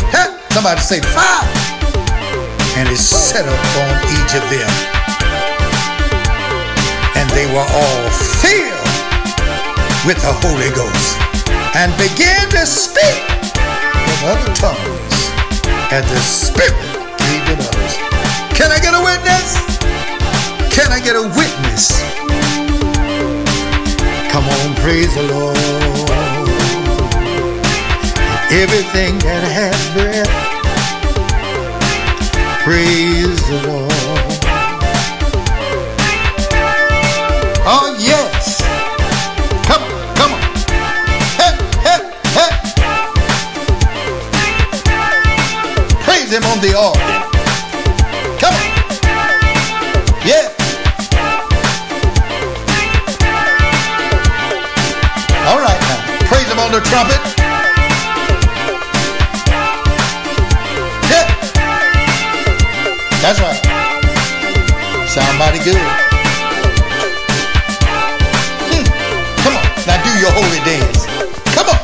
[0.07, 0.31] Huh?
[0.55, 1.47] Somebody say fire.
[2.79, 4.71] And it set upon each of them.
[7.19, 8.05] And they were all
[8.39, 8.87] filled
[10.07, 11.19] with the Holy Ghost
[11.75, 15.15] and began to speak in other tongues
[15.91, 16.75] as the Spirit
[17.19, 17.93] gave others.
[18.55, 19.59] Can I get a witness?
[20.71, 22.28] Can I get a witness?
[24.29, 25.57] Come on, praise the Lord.
[28.51, 30.29] Everything that has breath,
[32.63, 33.88] praise the Lord.
[56.99, 57.21] Trumpet.
[61.07, 61.27] Yeah.
[63.23, 63.59] That's right.
[65.07, 65.79] Sound mighty good.
[68.67, 68.83] Hmm.
[69.43, 69.63] Come on.
[69.87, 71.05] Now do your holy dance.
[71.55, 71.79] Come on.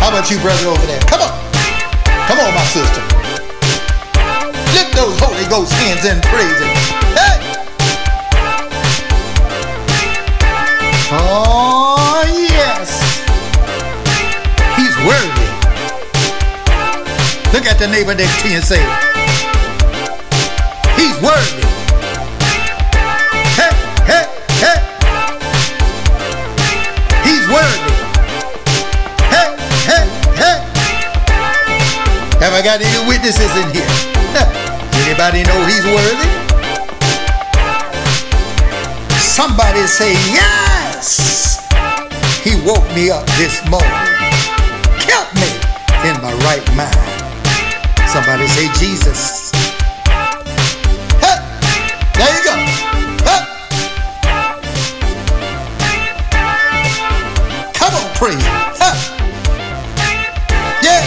[0.00, 1.00] How about you, brother, over there?
[1.00, 1.32] Come on.
[2.26, 3.02] Come on, my sister.
[4.72, 6.68] Lift those Holy Ghost hands and praise Him.
[7.14, 7.29] Hey!
[17.80, 18.82] The neighbor next to you and say,
[21.00, 21.64] He's worthy.
[23.56, 23.72] Hey,
[24.04, 24.28] hey,
[24.60, 24.78] hey.
[27.24, 27.92] He's worthy.
[29.32, 29.56] Hey,
[29.88, 30.04] hey,
[30.36, 30.60] hey.
[32.44, 33.88] Have I got any witnesses in here?
[35.08, 36.28] Anybody know he's worthy?
[39.16, 41.66] Somebody say yes.
[42.44, 43.88] He woke me up this morning,
[45.00, 45.48] kept me
[46.04, 47.09] in my right mind.
[48.12, 49.52] Somebody say Jesus.
[52.18, 52.56] There you go.
[57.72, 58.14] Come on,
[60.82, 61.02] Yeah.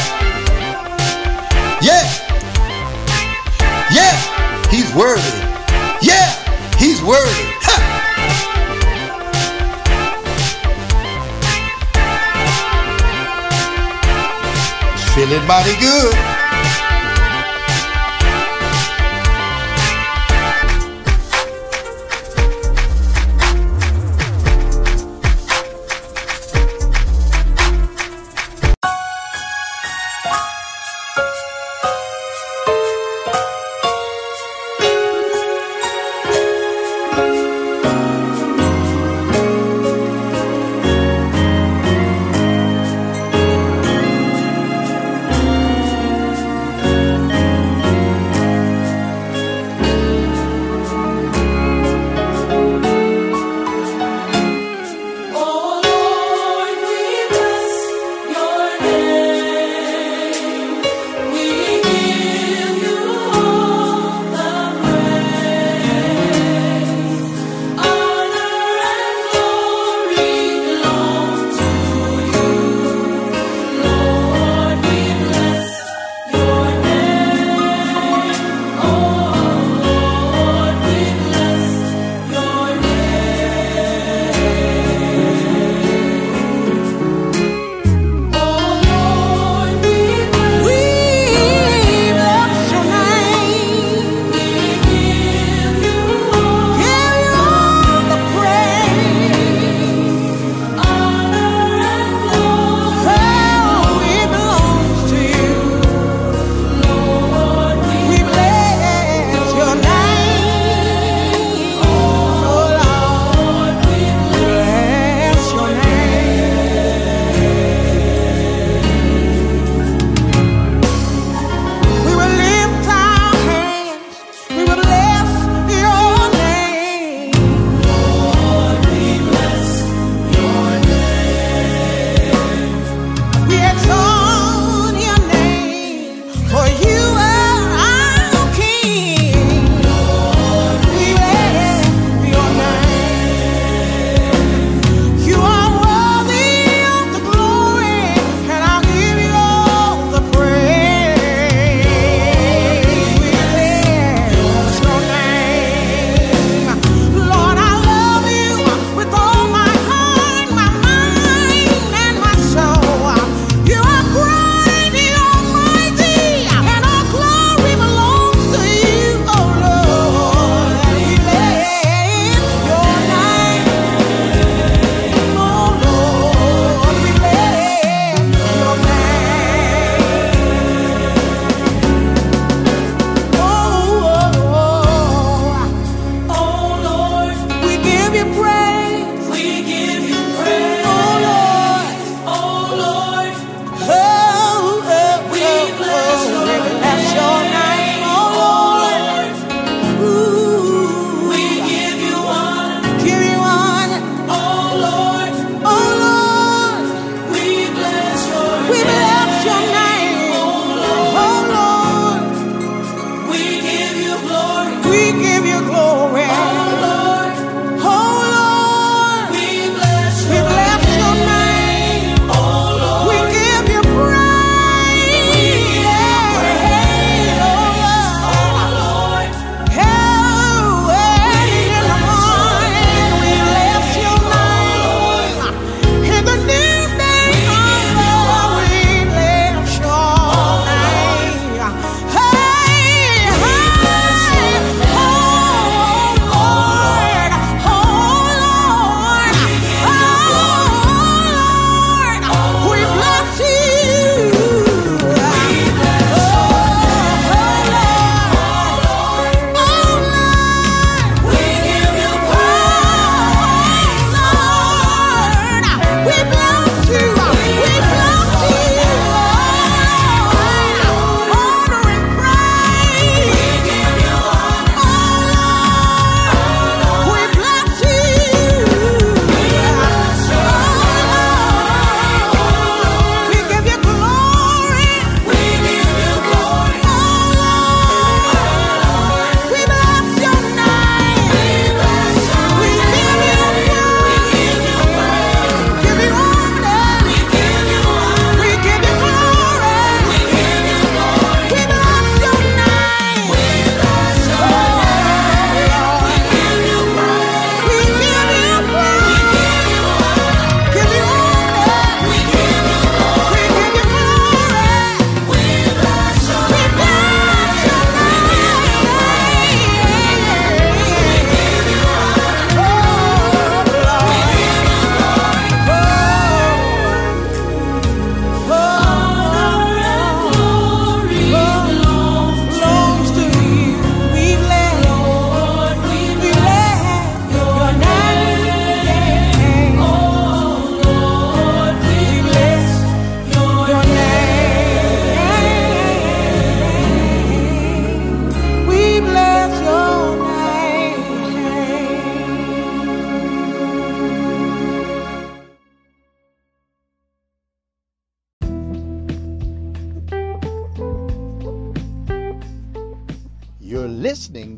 [1.82, 2.06] Yeah.
[3.92, 4.16] Yeah.
[4.72, 5.38] He's worthy.
[6.02, 6.32] Yeah.
[6.78, 7.50] He's worthy.
[15.14, 16.53] Feeling mighty good.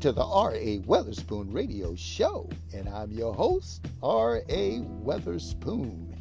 [0.05, 0.77] To the R.A.
[0.81, 4.81] Weatherspoon Radio Show, and I'm your host, R.A.
[5.03, 6.13] Weatherspoon.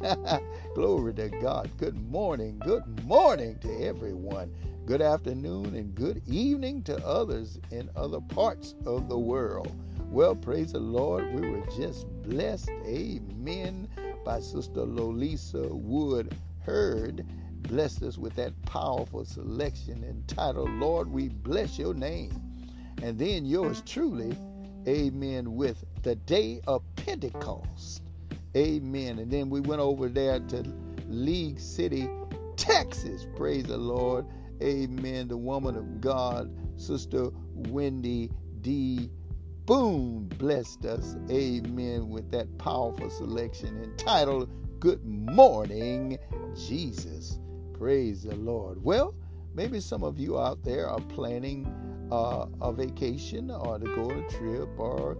[0.73, 1.69] Glory to God.
[1.77, 4.51] Good morning, good morning to everyone.
[4.87, 9.71] Good afternoon and good evening to others in other parts of the world.
[10.09, 11.39] Well, praise the Lord.
[11.39, 13.87] We were just blessed, amen,
[14.25, 17.23] by Sister Lolisa Wood Heard.
[17.61, 22.44] Blessed us with that powerful selection entitled, Lord, we bless your name.
[23.01, 24.35] And then yours truly,
[24.87, 28.01] amen, with the day of Pentecost.
[28.55, 29.19] Amen.
[29.19, 30.63] And then we went over there to
[31.07, 32.09] League City,
[32.55, 33.27] Texas.
[33.35, 34.25] Praise the Lord.
[34.61, 35.27] Amen.
[35.27, 38.31] The woman of God, Sister Wendy
[38.61, 39.09] D.
[39.65, 41.15] Boone, blessed us.
[41.29, 42.09] Amen.
[42.09, 46.17] With that powerful selection entitled Good Morning,
[46.55, 47.39] Jesus.
[47.73, 48.83] Praise the Lord.
[48.83, 49.15] Well,
[49.53, 51.65] maybe some of you out there are planning
[52.11, 55.17] uh, a vacation or to go on a trip, or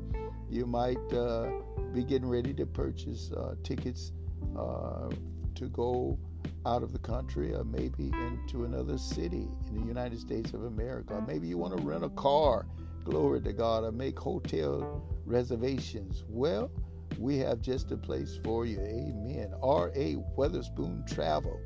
[0.49, 1.49] you might uh,
[1.93, 4.11] be getting ready to purchase uh, tickets
[4.57, 5.09] uh,
[5.55, 6.17] to go
[6.65, 11.13] out of the country or maybe into another city in the United States of America.
[11.13, 12.65] Or maybe you want to rent a car,
[13.03, 16.23] glory to God, or make hotel reservations.
[16.27, 16.71] Well,
[17.19, 18.79] we have just a place for you.
[18.79, 19.53] Amen.
[19.61, 20.15] R.A.
[20.37, 21.59] Weatherspoon Travel.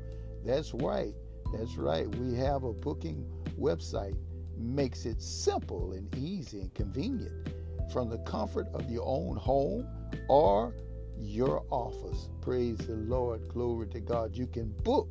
[0.44, 1.14] That's right.
[1.56, 2.08] That's right.
[2.16, 3.26] We have a booking
[3.58, 4.16] website
[4.60, 7.50] makes it simple and easy and convenient
[7.92, 9.86] from the comfort of your own home
[10.28, 10.74] or
[11.18, 12.28] your office.
[12.40, 13.48] Praise the Lord.
[13.48, 14.36] Glory to God.
[14.36, 15.08] You can book,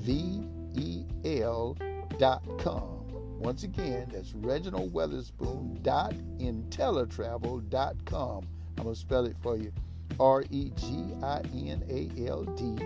[0.00, 0.42] V
[0.74, 1.76] E L
[2.18, 3.04] dot com.
[3.38, 8.44] Once again, that's Reginald Weatherspoon dot InteleTravel dot com.
[8.76, 9.72] I'm going to spell it for you
[10.18, 12.76] R E G I N A L D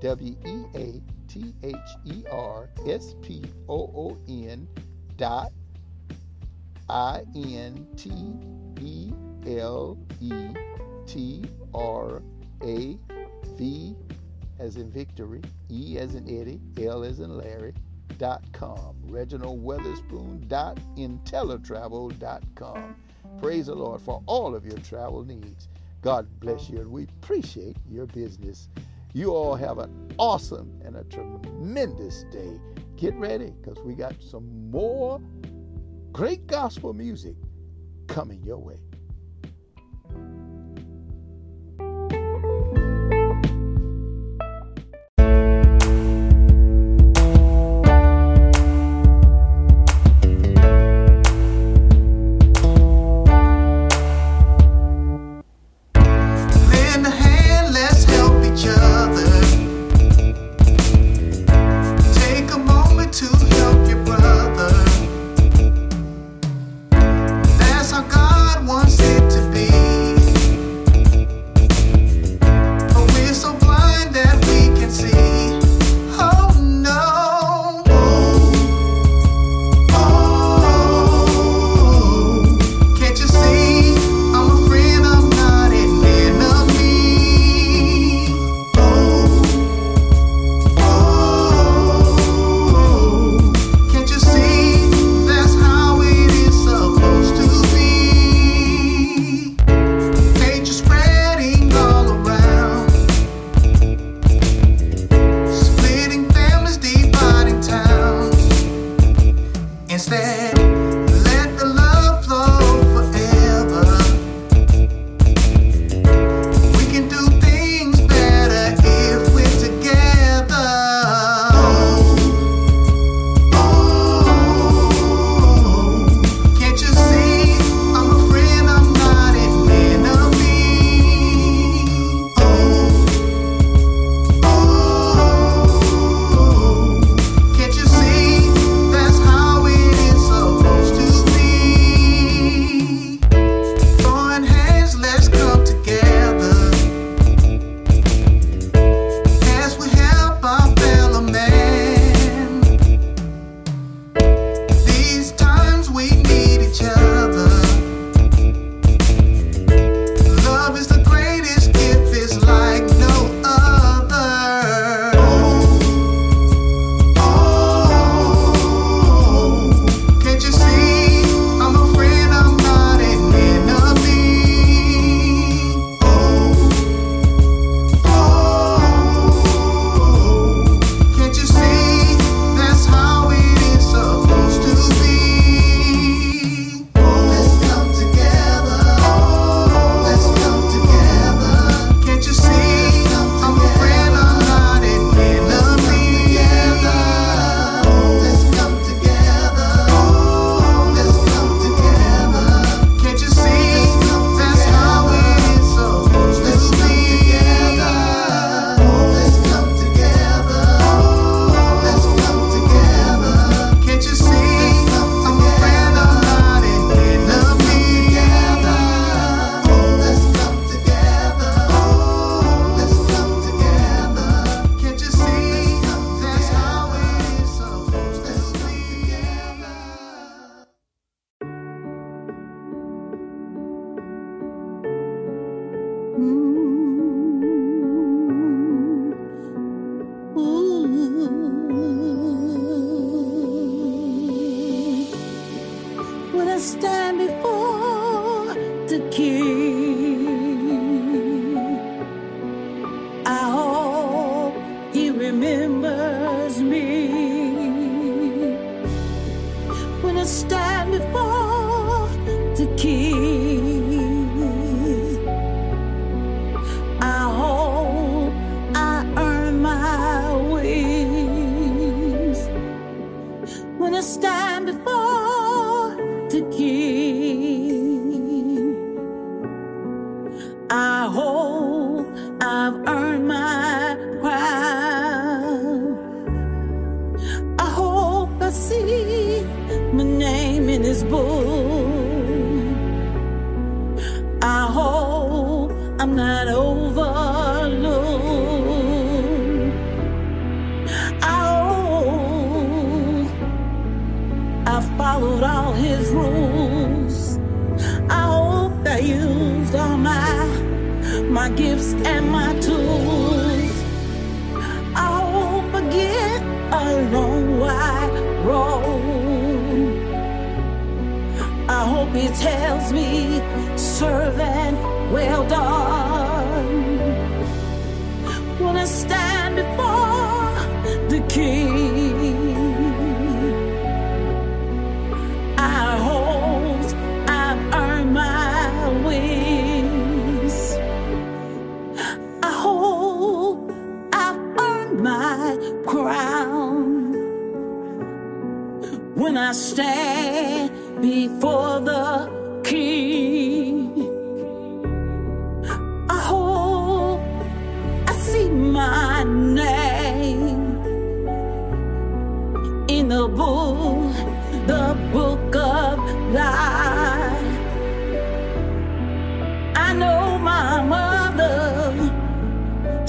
[0.00, 4.68] W E A T H E R S P O O N
[5.16, 5.52] dot
[6.88, 8.10] I N T
[8.80, 9.12] E
[9.46, 10.32] L E
[11.06, 11.42] T
[11.74, 12.22] R
[12.62, 12.98] A
[13.56, 13.96] V
[14.60, 17.74] as in victory, E as in Eddie, L as in Larry,
[18.18, 18.96] dot com.
[19.08, 22.94] Reginald Weatherspoon dot InteleTravel dot com.
[23.40, 25.68] Praise the Lord for all of your travel needs.
[26.02, 28.68] God bless you, and we appreciate your business.
[29.14, 32.60] You all have an awesome and a tremendous day.
[32.96, 35.20] Get ready because we got some more
[36.10, 37.36] great gospel music
[38.08, 38.80] coming your way.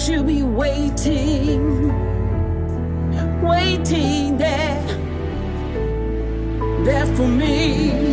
[0.05, 1.87] She'll be waiting,
[3.41, 4.83] waiting there,
[6.83, 8.04] there for me.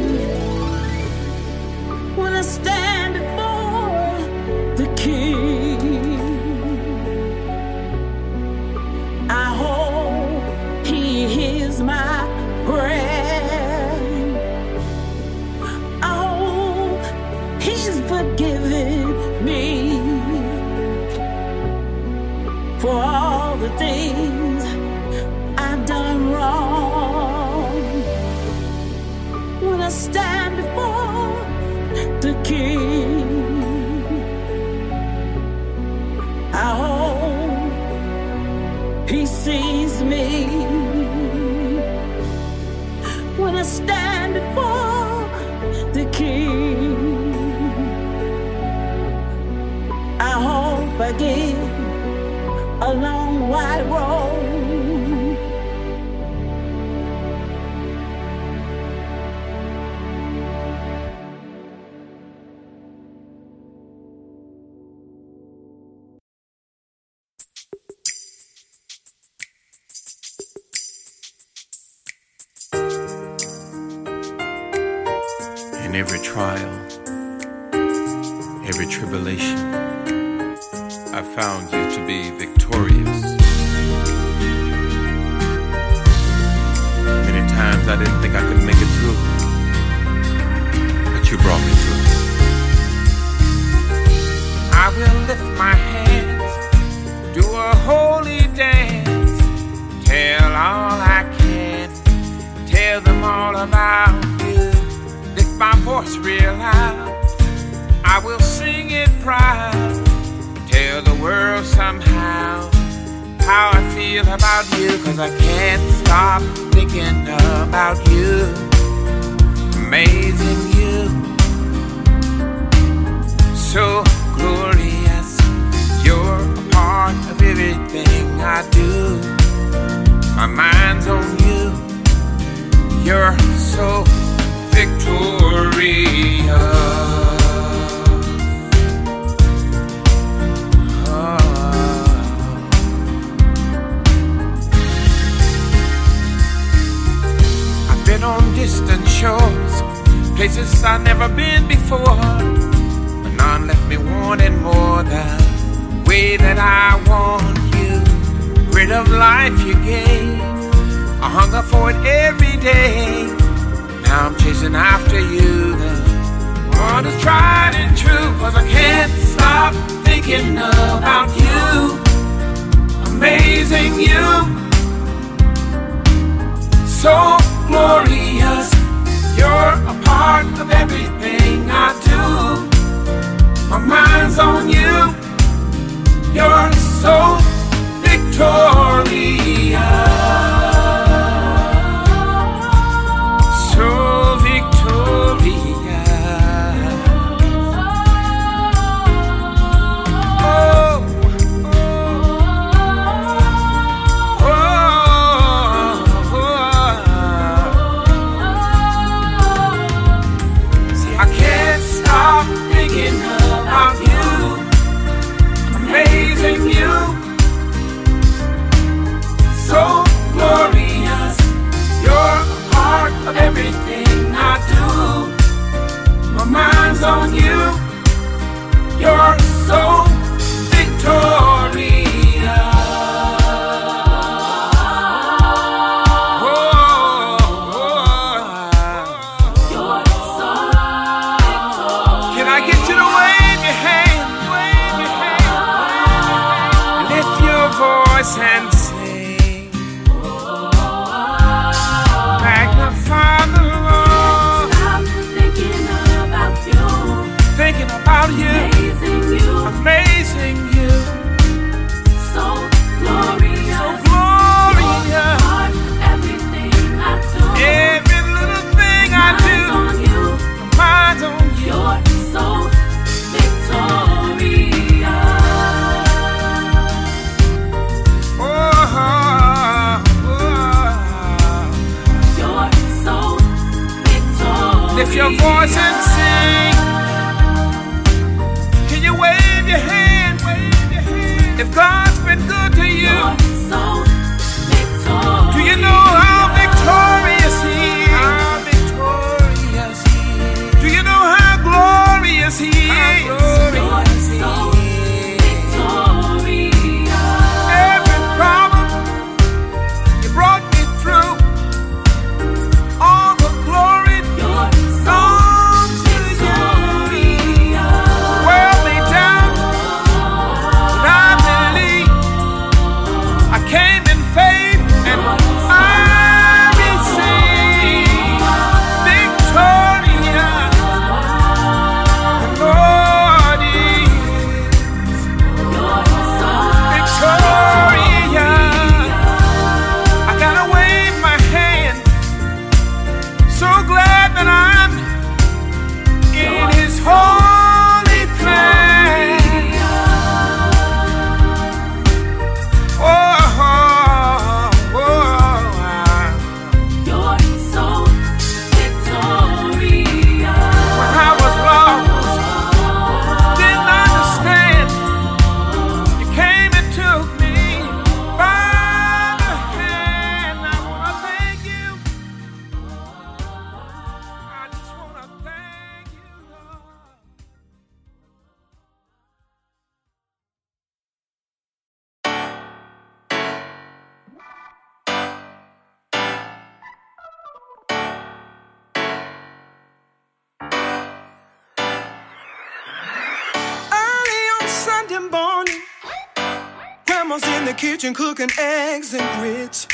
[397.33, 399.87] Grandma's in the kitchen cooking eggs and grits.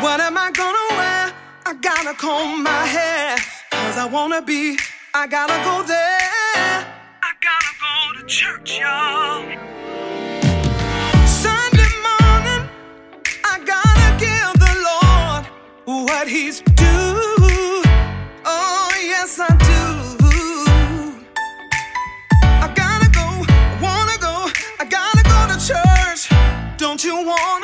[0.00, 1.32] What am I gonna wear?
[1.66, 3.36] I gotta comb my hair.
[3.70, 4.78] Cause I wanna be,
[5.12, 6.86] I gotta go there.
[7.22, 9.42] I gotta go to church, y'all.
[11.26, 12.62] Sunday morning,
[13.44, 17.11] I gotta give the Lord what He's due.
[27.24, 27.61] want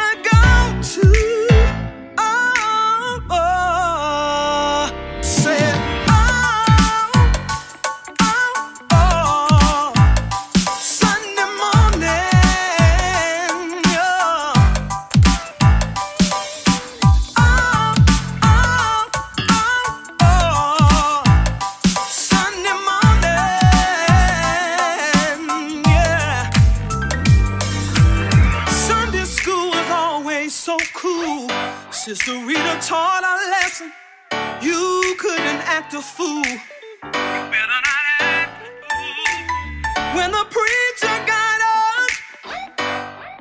[35.79, 36.45] act a fool.
[36.45, 40.17] You better not act a fool.
[40.17, 42.11] When the preacher got up,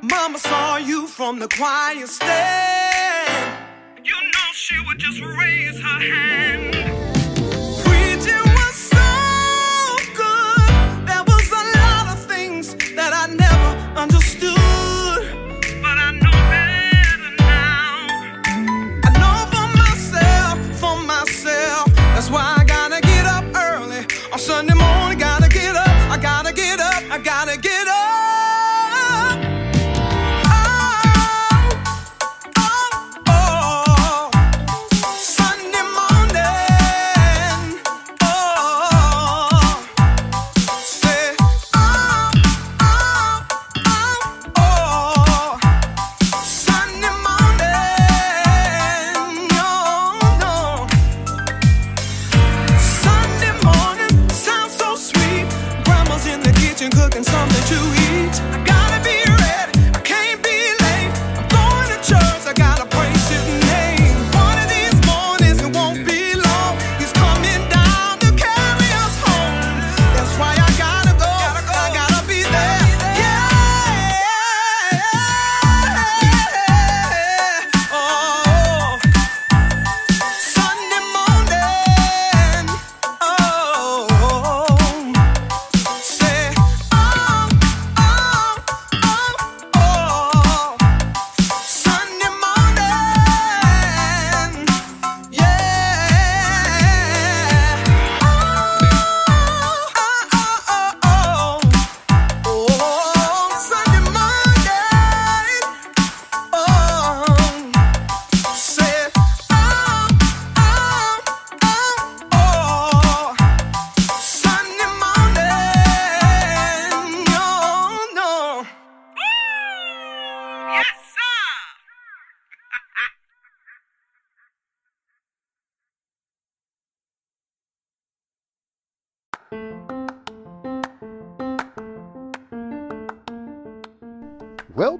[0.04, 3.58] Mama saw you from the choir stand.
[4.04, 6.37] You know she would just raise her hand.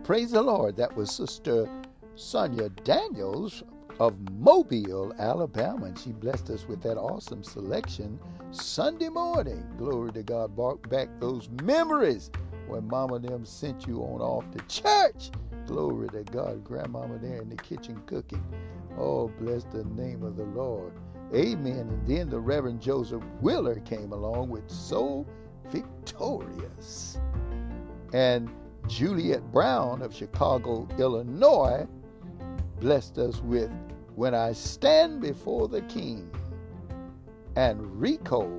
[0.09, 0.74] Praise the Lord.
[0.74, 1.68] That was Sister
[2.14, 3.62] Sonia Daniels
[4.01, 8.18] of Mobile, Alabama, and she blessed us with that awesome selection
[8.51, 9.62] Sunday morning.
[9.76, 10.56] Glory to God.
[10.56, 12.30] Brought back those memories
[12.68, 15.30] when Mama and them sent you on off to church.
[15.66, 16.64] Glory to God.
[16.64, 18.43] Grandmama there in the kitchen cooking.
[18.97, 20.94] Oh, bless the name of the Lord.
[21.35, 21.80] Amen.
[21.80, 25.26] And then the Reverend Joseph Wheeler came along with So
[25.70, 27.18] Victorious.
[28.14, 28.48] And
[28.89, 31.86] Juliet Brown of Chicago, Illinois,
[32.81, 33.70] blessed us with
[34.15, 36.31] When I Stand Before the King.
[37.55, 38.56] And Rico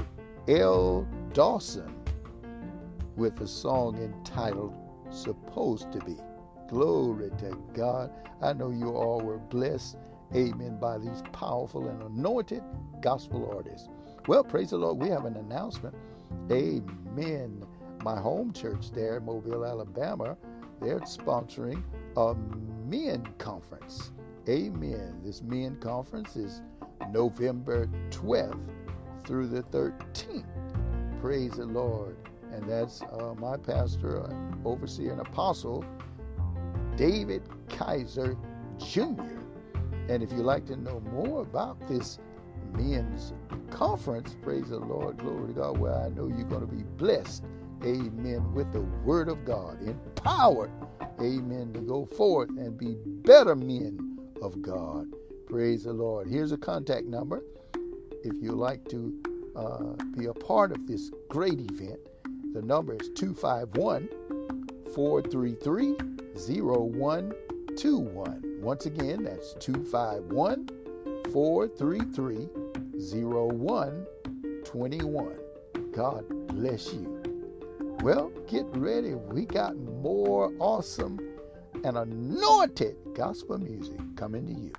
[0.47, 1.07] L.
[1.33, 1.95] Dawson
[3.15, 4.75] with a song entitled
[5.09, 6.17] Supposed to Be.
[6.69, 8.11] Glory to God.
[8.41, 9.97] I know you all were blessed,
[10.35, 12.61] amen, by these powerful and anointed
[13.01, 13.89] gospel artists.
[14.27, 15.01] Well, praise the Lord.
[15.01, 15.95] We have an announcement.
[16.51, 17.63] Amen
[18.03, 20.37] my home church there in Mobile, Alabama,
[20.81, 21.83] they're sponsoring
[22.15, 22.35] a
[22.87, 24.11] men conference.
[24.47, 25.19] Amen.
[25.23, 26.61] This men conference is
[27.11, 28.59] November 12th
[29.25, 30.45] through the 13th.
[31.21, 32.15] Praise the Lord.
[32.51, 35.85] And that's uh, my pastor, and overseer, and apostle,
[36.95, 38.35] David Kaiser
[38.77, 39.37] Jr.
[40.09, 42.17] And if you'd like to know more about this
[42.73, 43.33] men's
[43.69, 47.43] conference, praise the Lord, glory to God, where I know you're going to be blessed
[47.83, 50.71] amen, with the word of God, empowered,
[51.19, 55.07] amen, to go forth and be better men of God.
[55.47, 56.27] Praise the Lord.
[56.27, 57.41] Here's a contact number
[58.23, 59.13] if you'd like to
[59.55, 61.99] uh, be a part of this great event.
[62.53, 64.09] The number is 251
[64.93, 65.95] 433
[66.35, 68.59] 0121.
[68.61, 70.69] Once again, that's 251
[71.31, 72.47] 433
[72.99, 75.35] 0121.
[75.91, 77.18] God bless you.
[78.01, 79.13] Well, get ready.
[79.13, 81.19] We got more awesome
[81.83, 84.71] and anointed gospel music coming to you.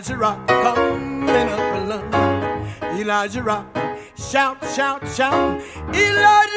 [0.00, 2.98] Elijah Rock coming up alone.
[2.98, 3.66] Elijah Rock,
[4.16, 5.60] shout, shout, shout.
[5.92, 6.49] Elijah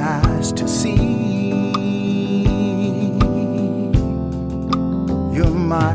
[0.00, 0.96] eyes to see.
[5.34, 5.94] You're my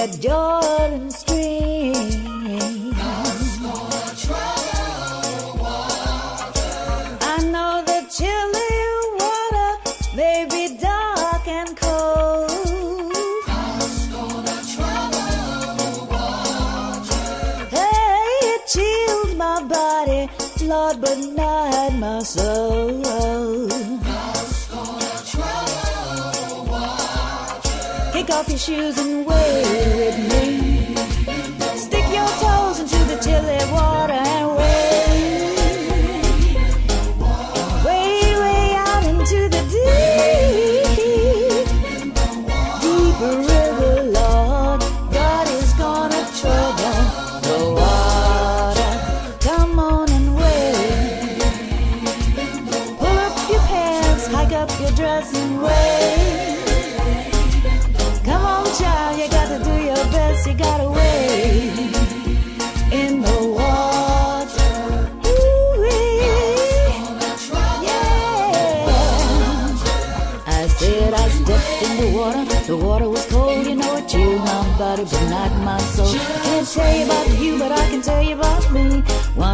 [0.00, 1.94] that Jordan stream.
[7.20, 8.76] I know the chilly
[9.20, 9.72] water
[10.16, 12.50] may be dark and cold.
[17.68, 20.30] Hey, it chills my body,
[20.64, 23.68] Lord, but not my soul.
[28.12, 29.49] Kick off your shoes and wade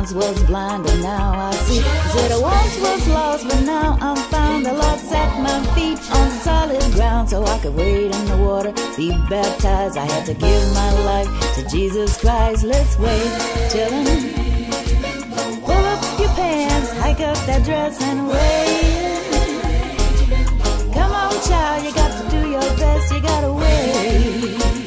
[0.07, 1.81] Once was blind, but now I see.
[1.81, 4.65] Said I once was lost, but now I'm found.
[4.65, 8.73] The Lord set my feet on solid ground, so I could wade in the water,
[8.97, 9.99] be baptized.
[9.99, 12.63] I had to give my life to Jesus Christ.
[12.63, 13.33] Let's wait
[13.71, 14.33] till him.
[15.65, 19.25] Pull up your pants, hike up that dress, and wait.
[20.95, 24.86] Come on, child, you got to do your best, you gotta wait.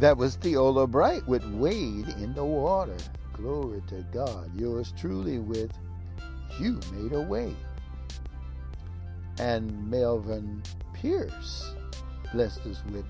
[0.00, 2.96] That was Theola Bright with Wade in the Water.
[3.34, 4.50] Glory to God.
[4.58, 5.72] Yours truly with
[6.58, 7.54] You Made a Way.
[9.38, 10.62] And Melvin
[10.94, 11.74] Pierce
[12.32, 13.04] blessed us with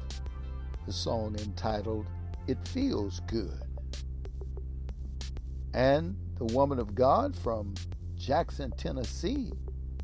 [0.87, 2.07] the song entitled
[2.47, 3.63] It Feels Good.
[5.75, 7.75] And the woman of God from
[8.17, 9.53] Jackson, Tennessee,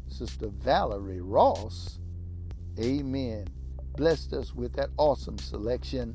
[0.08, 1.98] Sister Valerie Ross,
[2.78, 3.46] amen,
[3.96, 6.14] blessed us with that awesome selection,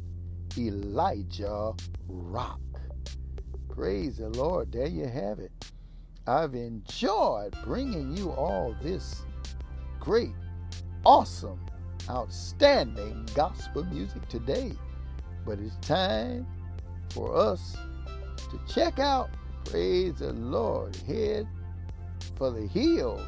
[0.58, 1.74] Elijah
[2.08, 2.60] Rock.
[3.70, 4.72] Praise the Lord.
[4.72, 5.52] There you have it.
[6.26, 9.24] I've enjoyed bringing you all this
[10.08, 10.32] great,
[11.04, 11.60] awesome,
[12.10, 14.72] outstanding gospel music today.
[15.46, 16.48] But it's time
[17.10, 17.76] for us
[18.38, 19.30] to check out,
[19.66, 21.46] praise the Lord, head
[22.38, 23.20] for the hills,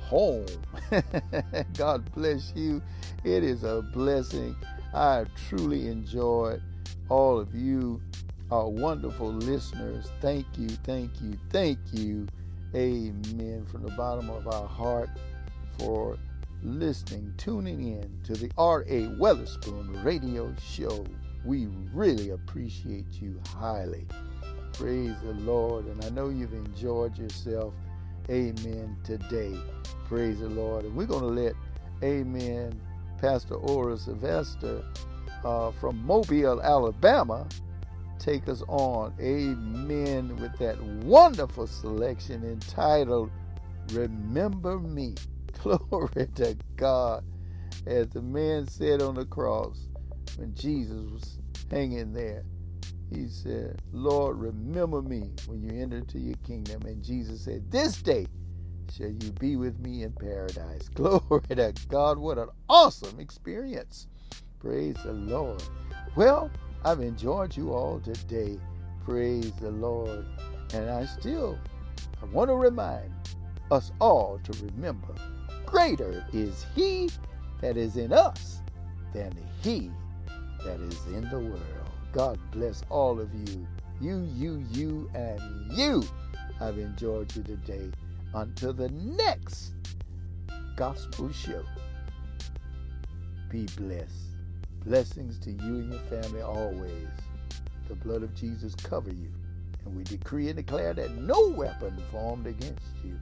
[0.00, 0.46] home.
[1.76, 2.82] God bless you.
[3.22, 4.56] It is a blessing.
[4.92, 6.60] I truly enjoyed
[7.08, 8.02] all of you,
[8.50, 10.10] our wonderful listeners.
[10.20, 12.26] Thank you, thank you, thank you.
[12.74, 13.64] Amen.
[13.70, 15.08] From the bottom of our heart
[15.78, 16.18] for
[16.62, 19.04] listening, tuning in to the R.A.
[19.18, 21.06] Weatherspoon radio show.
[21.44, 24.06] We really appreciate you highly.
[24.72, 25.86] Praise the Lord.
[25.86, 27.74] And I know you've enjoyed yourself.
[28.30, 28.96] Amen.
[29.04, 29.56] Today.
[30.06, 30.84] Praise the Lord.
[30.84, 31.54] And we're going to let,
[32.02, 32.80] Amen,
[33.18, 34.84] Pastor Ora Sylvester
[35.44, 37.46] uh, from Mobile, Alabama,
[38.18, 39.14] take us on.
[39.20, 40.36] Amen.
[40.36, 43.30] With that wonderful selection entitled
[43.92, 45.14] Remember Me.
[45.62, 47.24] Glory to God.
[47.86, 49.88] As the man said on the cross
[50.36, 51.38] when Jesus was
[51.70, 52.44] hanging there,
[53.12, 56.82] he said, Lord, remember me when you enter into your kingdom.
[56.82, 58.26] And Jesus said, This day
[58.92, 60.88] shall you be with me in paradise.
[60.94, 62.18] Glory to God.
[62.18, 64.06] What an awesome experience.
[64.60, 65.62] Praise the Lord.
[66.16, 66.50] Well,
[66.84, 68.58] I've enjoyed you all today.
[69.04, 70.26] Praise the Lord.
[70.74, 71.58] And I still
[72.20, 73.12] I want to remind
[73.70, 75.14] us all to remember
[75.68, 77.10] greater is he
[77.60, 78.62] that is in us
[79.12, 79.32] than
[79.62, 79.90] he
[80.64, 81.90] that is in the world.
[82.12, 83.66] God bless all of you.
[84.00, 85.40] You, you, you, and
[85.76, 86.02] you.
[86.60, 87.90] I've enjoyed you today.
[88.34, 89.72] Until the next
[90.76, 91.64] gospel show,
[93.50, 94.36] be blessed.
[94.84, 97.08] Blessings to you and your family always.
[97.88, 99.30] The blood of Jesus cover you.
[99.84, 103.18] And we decree and declare that no weapon formed against you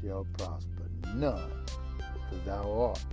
[0.00, 0.79] shall prosper
[1.14, 1.50] none,
[2.28, 3.04] for thou art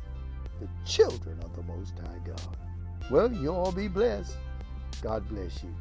[0.59, 2.57] the children of the Most High God.
[3.11, 4.35] Well, you all be blessed.
[5.01, 5.75] God bless you.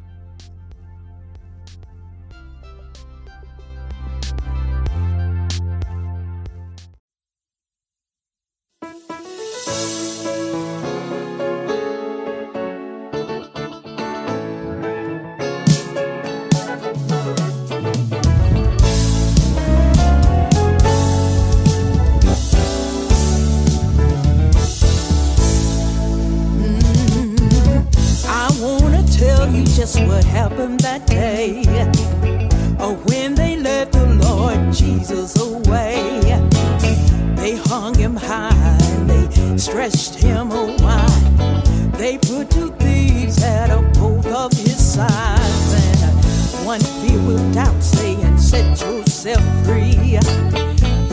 [39.66, 41.93] stretched him a wide.
[41.98, 48.38] They put two thieves at both of his sides, and one filled with doubt, saying,
[48.38, 50.20] "Set yourself free."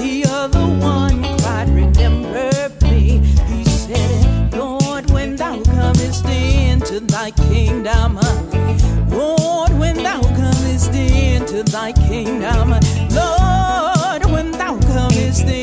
[0.02, 0.68] The other
[1.00, 8.20] one cried, "Remember me." He said, "Lord, when thou comest into thy kingdom,
[9.10, 12.76] Lord, when thou comest into thy kingdom,
[13.10, 15.63] Lord, when thou comest in."